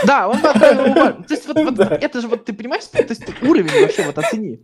Да, 0.06 0.28
он 0.28 0.41
бы 0.41 0.50
отправил 0.50 0.86
его 0.86 0.94
в 0.94 0.98
армию. 0.98 1.24
То 1.24 1.34
есть 1.34 1.48
вот, 1.48 1.58
вот 1.58 1.74
Да. 1.76 1.98
это 2.00 2.22
же 2.22 2.28
вот 2.28 2.46
ты 2.46 2.54
понимаешь, 2.54 2.86
то 2.86 3.00
есть 3.00 3.24
уровень 3.41 3.82
вообще 3.82 4.04
вот 4.04 4.17
оцени. 4.17 4.62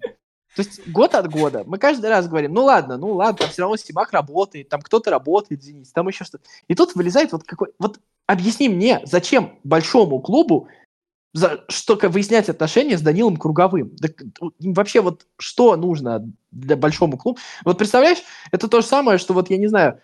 То 0.56 0.64
есть 0.64 0.88
год 0.88 1.14
от 1.14 1.30
года 1.30 1.64
мы 1.68 1.78
каждый 1.78 2.10
раз 2.10 2.28
говорим, 2.28 2.54
ну 2.54 2.64
ладно, 2.64 2.98
ну 2.98 3.14
ладно, 3.14 3.38
там 3.38 3.50
все 3.50 3.62
равно 3.62 3.78
Симак 3.78 4.12
работает, 4.12 4.70
там 4.70 4.82
кто-то 4.82 5.12
работает 5.12 5.62
в 5.62 5.64
«Зените», 5.64 5.92
там 5.94 6.08
еще 6.08 6.24
что-то. 6.24 6.44
И 6.68 6.76
тут 6.76 6.96
вылезает 6.96 7.32
вот 7.32 7.44
какой... 7.44 7.70
Вот 7.80 8.00
объясни 8.26 8.68
мне, 8.70 9.02
зачем 9.06 9.60
большому 9.64 10.20
клубу 10.20 10.68
за 11.34 11.64
что 11.70 11.96
выяснять 12.10 12.50
отношения 12.50 12.98
с 12.98 13.02
Данилом 13.02 13.38
Круговым. 13.38 13.96
Да, 13.98 14.10
вообще 14.60 15.02
вот 15.02 15.28
что 15.38 15.76
нужно 15.76 16.28
для 16.52 16.76
большому 16.76 17.18
клубу? 17.18 17.40
Вот 17.64 17.78
представляешь, 17.78 18.24
это 18.52 18.68
то 18.68 18.82
же 18.82 18.88
самое, 18.88 19.20
что 19.20 19.34
вот 19.34 19.52
я 19.52 19.58
не 19.58 19.68
знаю, 19.68 20.02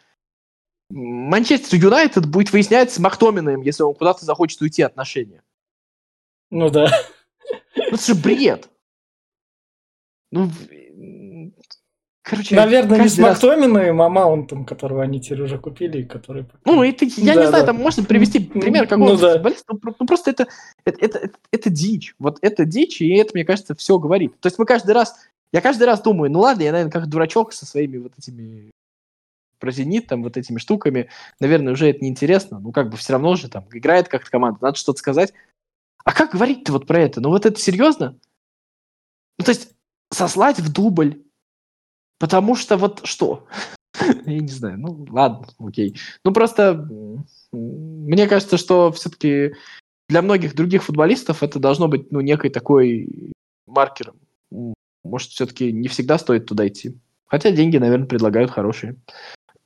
Манчестер 0.91 1.79
Юнайтед 1.79 2.27
будет 2.27 2.51
выяснять 2.51 2.91
с 2.91 2.99
Мактоминым, 2.99 3.61
если 3.61 3.81
он 3.81 3.95
куда-то 3.95 4.25
захочет 4.25 4.61
уйти 4.61 4.83
отношения. 4.83 5.41
Ну 6.51 6.69
да. 6.69 6.91
Ну 7.75 7.83
это 7.83 8.05
же 8.05 8.13
бред. 8.13 8.69
Ну, 10.33 10.49
Короче, 12.23 12.55
Наверное, 12.55 13.01
не 13.01 13.09
с 13.09 13.17
Мактоминым, 13.17 14.01
а 14.01 14.07
Маунтом, 14.07 14.65
которого 14.65 15.03
они 15.03 15.19
теперь 15.19 15.41
уже 15.41 15.59
купили, 15.59 16.03
который... 16.03 16.45
Ну, 16.63 16.81
это, 16.81 17.03
я 17.03 17.35
да, 17.35 17.41
не 17.41 17.47
знаю, 17.49 17.65
там 17.65 17.75
можно 17.75 18.05
привести 18.05 18.39
пример 18.39 18.87
какого-то 18.87 19.15
ну, 19.15 19.19
да. 19.19 19.33
футболиста, 19.33 19.65
ну, 19.73 19.93
ну 19.99 20.05
просто 20.05 20.31
это, 20.31 20.47
это, 20.85 21.05
это, 21.05 21.17
это, 21.19 21.37
это 21.51 21.69
дичь. 21.69 22.15
Вот 22.19 22.37
это 22.41 22.63
дичь, 22.63 23.01
и 23.01 23.09
это, 23.15 23.31
мне 23.33 23.43
кажется, 23.43 23.75
все 23.75 23.99
говорит. 23.99 24.39
То 24.39 24.47
есть 24.47 24.57
мы 24.57 24.65
каждый 24.65 24.91
раз, 24.91 25.17
я 25.51 25.59
каждый 25.59 25.83
раз 25.83 26.01
думаю, 26.01 26.31
ну 26.31 26.39
ладно, 26.39 26.63
я, 26.63 26.71
наверное, 26.71 26.93
как 26.93 27.07
дурачок 27.07 27.51
со 27.51 27.65
своими 27.65 27.97
вот 27.97 28.13
этими 28.17 28.71
про 29.59 29.71
«Зенит», 29.71 30.07
там, 30.07 30.23
вот 30.23 30.37
этими 30.37 30.59
штуками, 30.59 31.09
наверное, 31.41 31.73
уже 31.73 31.89
это 31.89 32.05
неинтересно, 32.05 32.59
ну, 32.59 32.71
как 32.71 32.89
бы 32.89 32.95
все 32.95 33.13
равно 33.13 33.35
же 33.35 33.49
там 33.49 33.65
играет 33.73 34.07
как-то 34.07 34.31
команда, 34.31 34.59
надо 34.61 34.77
что-то 34.77 34.99
сказать. 34.99 35.33
А 36.05 36.13
как 36.13 36.31
говорить-то 36.31 36.71
вот 36.71 36.87
про 36.87 36.99
это? 36.99 37.19
Ну, 37.19 37.29
вот 37.29 37.45
это 37.45 37.59
серьезно? 37.59 38.17
Ну, 39.37 39.45
то 39.45 39.51
есть 39.51 39.72
сослать 40.13 40.59
в 40.59 40.71
дубль 40.71 41.23
Потому 42.23 42.55
что 42.55 42.77
вот 42.77 43.01
что? 43.03 43.47
Я 44.25 44.39
не 44.39 44.47
знаю, 44.47 44.79
ну 44.79 45.05
ладно, 45.09 45.45
окей. 45.59 45.97
Ну 46.23 46.31
просто 46.31 46.87
мне 47.51 48.27
кажется, 48.27 48.55
что 48.55 48.93
все-таки 48.93 49.55
для 50.07 50.21
многих 50.21 50.55
других 50.55 50.83
футболистов 50.83 51.43
это 51.43 51.59
должно 51.59 51.89
быть 51.89 52.13
ну, 52.13 52.21
некой 52.21 52.49
такой 52.49 53.33
маркером. 53.67 54.15
Может, 55.03 55.31
все-таки 55.31 55.73
не 55.73 55.89
всегда 55.89 56.17
стоит 56.17 56.45
туда 56.45 56.65
идти. 56.65 56.97
Хотя 57.25 57.51
деньги, 57.51 57.75
наверное, 57.75 58.07
предлагают 58.07 58.51
хорошие. 58.51 58.95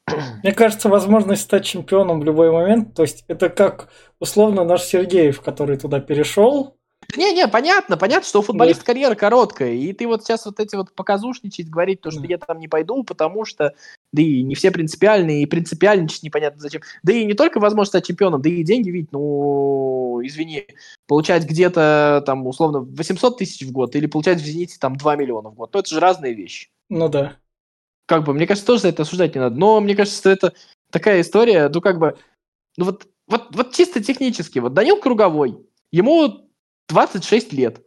Мне 0.41 0.53
кажется, 0.53 0.89
возможность 0.89 1.43
стать 1.43 1.65
чемпионом 1.65 2.21
в 2.21 2.23
любой 2.23 2.51
момент, 2.51 2.95
то 2.95 3.03
есть 3.03 3.23
это 3.27 3.49
как 3.49 3.89
условно 4.19 4.63
наш 4.63 4.81
Сергеев, 4.81 5.41
который 5.41 5.77
туда 5.77 5.99
перешел, 5.99 6.76
не-не, 7.15 7.47
понятно, 7.47 7.95
понятно, 7.95 8.27
что 8.27 8.39
у 8.39 8.41
футболиста 8.41 8.83
карьера 8.83 9.15
короткая, 9.15 9.71
и 9.71 9.93
ты 9.93 10.05
вот 10.07 10.23
сейчас 10.23 10.45
вот 10.45 10.59
эти 10.59 10.75
вот 10.75 10.93
показушничать, 10.93 11.69
говорить 11.69 12.01
то, 12.01 12.11
что 12.11 12.25
я 12.25 12.37
там 12.37 12.59
не 12.59 12.67
пойду, 12.67 13.03
потому 13.03 13.45
что, 13.45 13.73
да 14.11 14.21
и 14.21 14.43
не 14.43 14.55
все 14.55 14.71
принципиальные, 14.71 15.43
и 15.43 15.45
принципиальничать 15.45 16.23
непонятно 16.23 16.59
зачем. 16.59 16.81
Да 17.03 17.13
и 17.13 17.23
не 17.23 17.33
только 17.33 17.59
возможность 17.59 17.91
стать 17.91 18.07
чемпионом, 18.07 18.41
да 18.41 18.49
и 18.49 18.63
деньги 18.63 18.89
ведь, 18.89 19.11
ну, 19.13 20.19
извини, 20.23 20.67
получать 21.07 21.45
где-то 21.45 22.23
там 22.25 22.45
условно 22.45 22.81
800 22.81 23.37
тысяч 23.37 23.65
в 23.65 23.71
год 23.71 23.95
или 23.95 24.05
получать 24.07 24.41
в 24.41 24.45
«Зените» 24.45 24.77
там 24.79 24.97
2 24.97 25.15
миллиона 25.15 25.49
в 25.49 25.55
год, 25.55 25.73
ну 25.73 25.79
это 25.79 25.89
же 25.89 25.99
разные 26.01 26.33
вещи. 26.33 26.69
Ну 26.89 27.07
да. 27.07 27.37
Как 28.05 28.23
бы, 28.25 28.33
мне 28.33 28.47
кажется, 28.47 28.67
тоже 28.67 28.83
за 28.83 28.87
это 28.89 29.03
осуждать 29.03 29.35
не 29.35 29.41
надо, 29.41 29.55
но 29.55 29.79
мне 29.79 29.95
кажется, 29.95 30.19
что 30.19 30.29
это 30.29 30.53
такая 30.91 31.21
история, 31.21 31.69
ну 31.69 31.79
как 31.79 31.99
бы, 31.99 32.17
ну 32.75 32.85
вот, 32.85 33.07
вот, 33.27 33.55
вот 33.55 33.73
чисто 33.73 34.03
технически, 34.03 34.59
вот 34.59 34.73
Данил 34.73 34.99
Круговой, 34.99 35.57
ему 35.91 36.46
26 36.89 37.53
лет. 37.53 37.81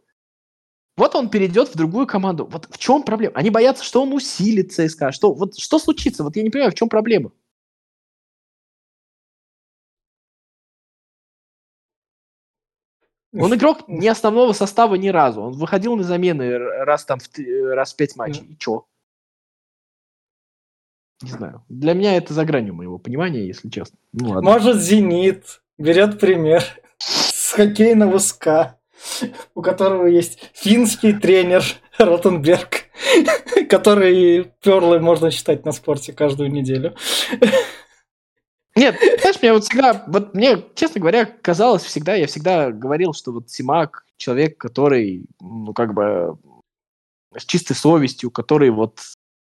Вот 0.97 1.15
он 1.15 1.29
перейдет 1.29 1.69
в 1.69 1.75
другую 1.75 2.05
команду. 2.05 2.45
Вот 2.45 2.67
в 2.69 2.77
чем 2.77 3.03
проблема? 3.03 3.33
Они 3.35 3.49
боятся, 3.49 3.83
что 3.83 4.03
он 4.03 4.13
усилит 4.13 4.71
ЦСКА. 4.71 5.11
Что, 5.11 5.33
вот, 5.33 5.57
что 5.57 5.79
случится? 5.79 6.23
Вот 6.23 6.35
я 6.35 6.43
не 6.43 6.49
понимаю, 6.49 6.71
в 6.71 6.75
чем 6.75 6.89
проблема? 6.89 7.31
Он 13.33 13.55
игрок 13.55 13.87
не 13.87 14.09
основного 14.09 14.51
состава 14.51 14.95
ни 14.95 15.07
разу. 15.07 15.41
Он 15.41 15.53
выходил 15.53 15.95
на 15.95 16.03
замены 16.03 16.57
раз 16.57 17.05
там 17.05 17.19
в, 17.19 17.73
раз 17.73 17.93
в 17.93 17.95
пять 17.95 18.15
матчей. 18.17 18.43
И 18.43 18.57
чё? 18.57 18.85
Не 21.21 21.31
знаю. 21.31 21.63
Для 21.69 21.93
меня 21.93 22.17
это 22.17 22.33
за 22.33 22.43
гранью 22.43 22.73
моего 22.73 22.97
понимания, 22.97 23.47
если 23.47 23.69
честно. 23.69 23.97
Ну, 24.11 24.31
ладно. 24.31 24.41
Может, 24.41 24.81
Зенит 24.81 25.61
берет 25.77 26.19
пример 26.19 26.63
с 26.97 27.53
хоккейного 27.53 28.17
СКА. 28.17 28.80
у 29.55 29.61
которого 29.61 30.07
есть 30.07 30.39
финский 30.53 31.13
тренер 31.13 31.63
Ротенберг, 31.97 32.85
который 33.69 34.51
перлы 34.61 34.99
можно 34.99 35.31
читать 35.31 35.65
на 35.65 35.71
спорте 35.71 36.13
каждую 36.13 36.51
неделю. 36.51 36.95
Нет, 38.75 38.95
знаешь, 39.19 39.41
мне 39.41 39.51
вот 39.51 39.65
всегда, 39.65 40.05
вот 40.07 40.33
мне, 40.33 40.63
честно 40.75 41.01
говоря, 41.01 41.25
казалось 41.25 41.83
всегда, 41.83 42.15
я 42.15 42.27
всегда 42.27 42.71
говорил, 42.71 43.13
что 43.13 43.33
вот 43.33 43.49
Симак 43.49 44.05
человек, 44.15 44.57
который, 44.57 45.25
ну, 45.41 45.73
как 45.73 45.93
бы, 45.93 46.37
с 47.37 47.43
чистой 47.45 47.73
совестью, 47.73 48.31
который 48.31 48.69
вот, 48.69 48.99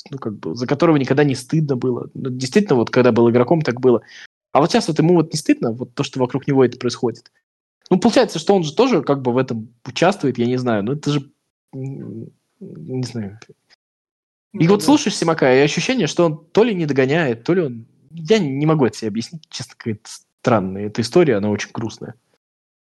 ну, 0.10 0.18
как 0.18 0.34
бы, 0.40 0.56
за 0.56 0.66
которого 0.66 0.98
никогда 0.98 1.24
не 1.24 1.36
стыдно 1.36 1.76
было. 1.76 2.10
Ну, 2.16 2.32
действительно, 2.32 2.76
вот 2.76 2.90
когда 2.90 3.12
был 3.12 3.30
игроком, 3.30 3.62
так 3.62 3.80
было. 3.80 4.02
А 4.52 4.62
вот 4.62 4.72
сейчас 4.72 4.88
вот 4.88 4.98
ему 4.98 5.14
вот 5.14 5.32
не 5.32 5.38
стыдно, 5.38 5.74
вот 5.74 5.94
то, 5.94 6.04
что 6.04 6.20
вокруг 6.20 6.48
него 6.48 6.66
это 6.66 6.80
происходит. 6.80 7.32
Ну, 7.90 8.00
получается, 8.00 8.40
что 8.40 8.56
он 8.56 8.64
же 8.64 8.74
тоже 8.74 9.02
как 9.02 9.22
бы 9.22 9.34
в 9.34 9.38
этом 9.38 9.74
участвует, 9.86 10.38
я 10.38 10.46
не 10.46 10.58
знаю. 10.58 10.84
Ну, 10.84 10.94
это 10.94 11.12
же... 11.12 11.32
Не 11.74 13.04
знаю. 13.04 13.40
И 14.54 14.66
ну, 14.66 14.72
вот 14.72 14.80
да. 14.80 14.86
слушаешь 14.86 15.18
Симака, 15.18 15.54
и 15.54 15.60
ощущение, 15.60 16.08
что 16.08 16.26
он 16.26 16.46
то 16.52 16.64
ли 16.64 16.74
не 16.74 16.86
догоняет, 16.86 17.44
то 17.44 17.54
ли 17.54 17.62
он... 17.62 17.86
Я 18.12 18.40
не 18.40 18.66
могу 18.66 18.86
это 18.86 18.98
себе 18.98 19.10
объяснить, 19.10 19.44
честно, 19.50 19.76
какая-то 19.78 20.10
странная 20.42 20.88
эта 20.88 21.02
история, 21.02 21.38
она 21.38 21.50
очень 21.50 21.70
грустная. 21.72 22.16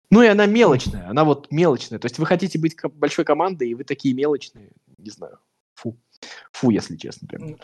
Ну 0.09 0.21
и 0.21 0.27
она 0.27 0.45
мелочная, 0.45 1.09
она 1.09 1.25
вот 1.25 1.51
мелочная. 1.51 1.99
То 1.99 2.05
есть 2.05 2.17
вы 2.19 2.25
хотите 2.25 2.59
быть 2.59 2.77
большой 2.93 3.25
командой, 3.25 3.69
и 3.69 3.73
вы 3.73 3.83
такие 3.83 4.13
мелочные, 4.13 4.69
не 4.97 5.09
знаю. 5.09 5.39
Фу. 5.75 5.97
Фу, 6.51 6.69
если 6.69 6.95
честно. 6.95 7.27
Прям. 7.27 7.57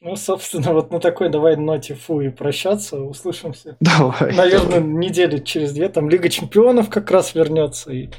Ну, 0.00 0.14
собственно, 0.14 0.72
вот 0.72 0.90
на 0.90 1.00
такой 1.00 1.30
давай 1.30 1.56
ноте 1.56 1.94
фу 1.94 2.20
и 2.20 2.28
прощаться. 2.28 2.98
Услышимся. 3.00 3.76
Давай. 3.80 4.34
Наверное, 4.34 4.80
недели 4.80 5.38
через 5.38 5.72
две. 5.72 5.88
Там 5.88 6.10
Лига 6.10 6.28
Чемпионов 6.28 6.90
как 6.90 7.10
раз 7.10 7.34
вернется. 7.34 7.92
И... 7.92 8.10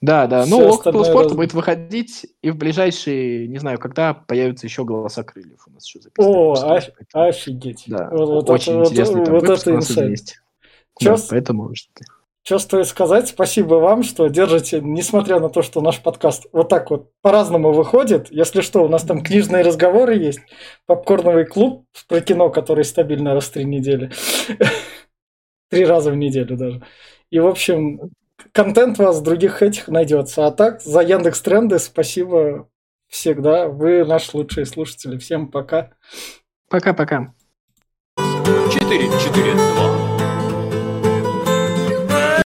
Да, 0.00 0.26
да. 0.26 0.46
Ну, 0.46 0.68
около 0.68 1.04
спорта 1.04 1.30
раз... 1.30 1.36
будет 1.36 1.54
выходить, 1.54 2.26
и 2.40 2.50
в 2.50 2.56
ближайшие, 2.56 3.48
не 3.48 3.58
знаю, 3.58 3.78
когда 3.78 4.14
появятся 4.14 4.66
еще 4.66 4.84
голоса 4.84 5.22
крыльев 5.22 5.66
у 5.66 5.70
нас 5.70 5.86
еще 5.86 6.00
записано. 6.00 6.34
О, 6.34 6.76
оф- 6.76 6.90
офигеть. 7.12 7.84
Да, 7.86 8.08
вот, 8.10 8.48
очень 8.48 8.76
вот, 8.76 8.90
интересный 8.90 9.20
вот, 9.20 9.24
там 9.26 9.34
вот 9.40 9.50
это 9.50 9.74
инсайт. 9.74 10.42
Да, 11.00 11.16
поэтому 11.28 11.74
что 11.74 11.90
стоит 12.58 12.88
сказать, 12.88 13.28
спасибо 13.28 13.76
вам, 13.76 14.02
что 14.02 14.26
держите, 14.26 14.80
несмотря 14.80 15.38
на 15.38 15.48
то, 15.48 15.62
что 15.62 15.80
наш 15.80 16.00
подкаст 16.00 16.46
вот 16.52 16.68
так 16.68 16.90
вот 16.90 17.10
по-разному 17.22 17.72
выходит. 17.72 18.30
Если 18.30 18.62
что, 18.62 18.84
у 18.84 18.88
нас 18.88 19.04
там 19.04 19.22
книжные 19.22 19.62
разговоры 19.62 20.16
есть, 20.16 20.40
попкорновый 20.86 21.46
клуб 21.46 21.86
про 22.08 22.20
кино, 22.20 22.50
который 22.50 22.84
стабильно 22.84 23.34
раз 23.34 23.44
в 23.44 23.52
три 23.52 23.64
недели. 23.64 24.10
Три 25.70 25.86
раза 25.86 26.10
в 26.10 26.16
неделю 26.16 26.56
даже. 26.58 26.82
И, 27.30 27.38
в 27.38 27.46
общем, 27.46 28.10
контент 28.52 29.00
у 29.00 29.04
вас 29.04 29.20
в 29.20 29.22
других 29.22 29.62
этих 29.62 29.88
найдется. 29.88 30.46
А 30.46 30.50
так, 30.50 30.82
за 30.82 31.00
Яндекс 31.00 31.40
Тренды 31.40 31.78
спасибо 31.78 32.68
всегда. 33.08 33.68
Вы 33.68 34.04
наши 34.04 34.36
лучшие 34.36 34.66
слушатели. 34.66 35.16
Всем 35.16 35.48
пока. 35.48 35.92
Пока-пока. 36.68 37.32
4-4-2 38.18 40.11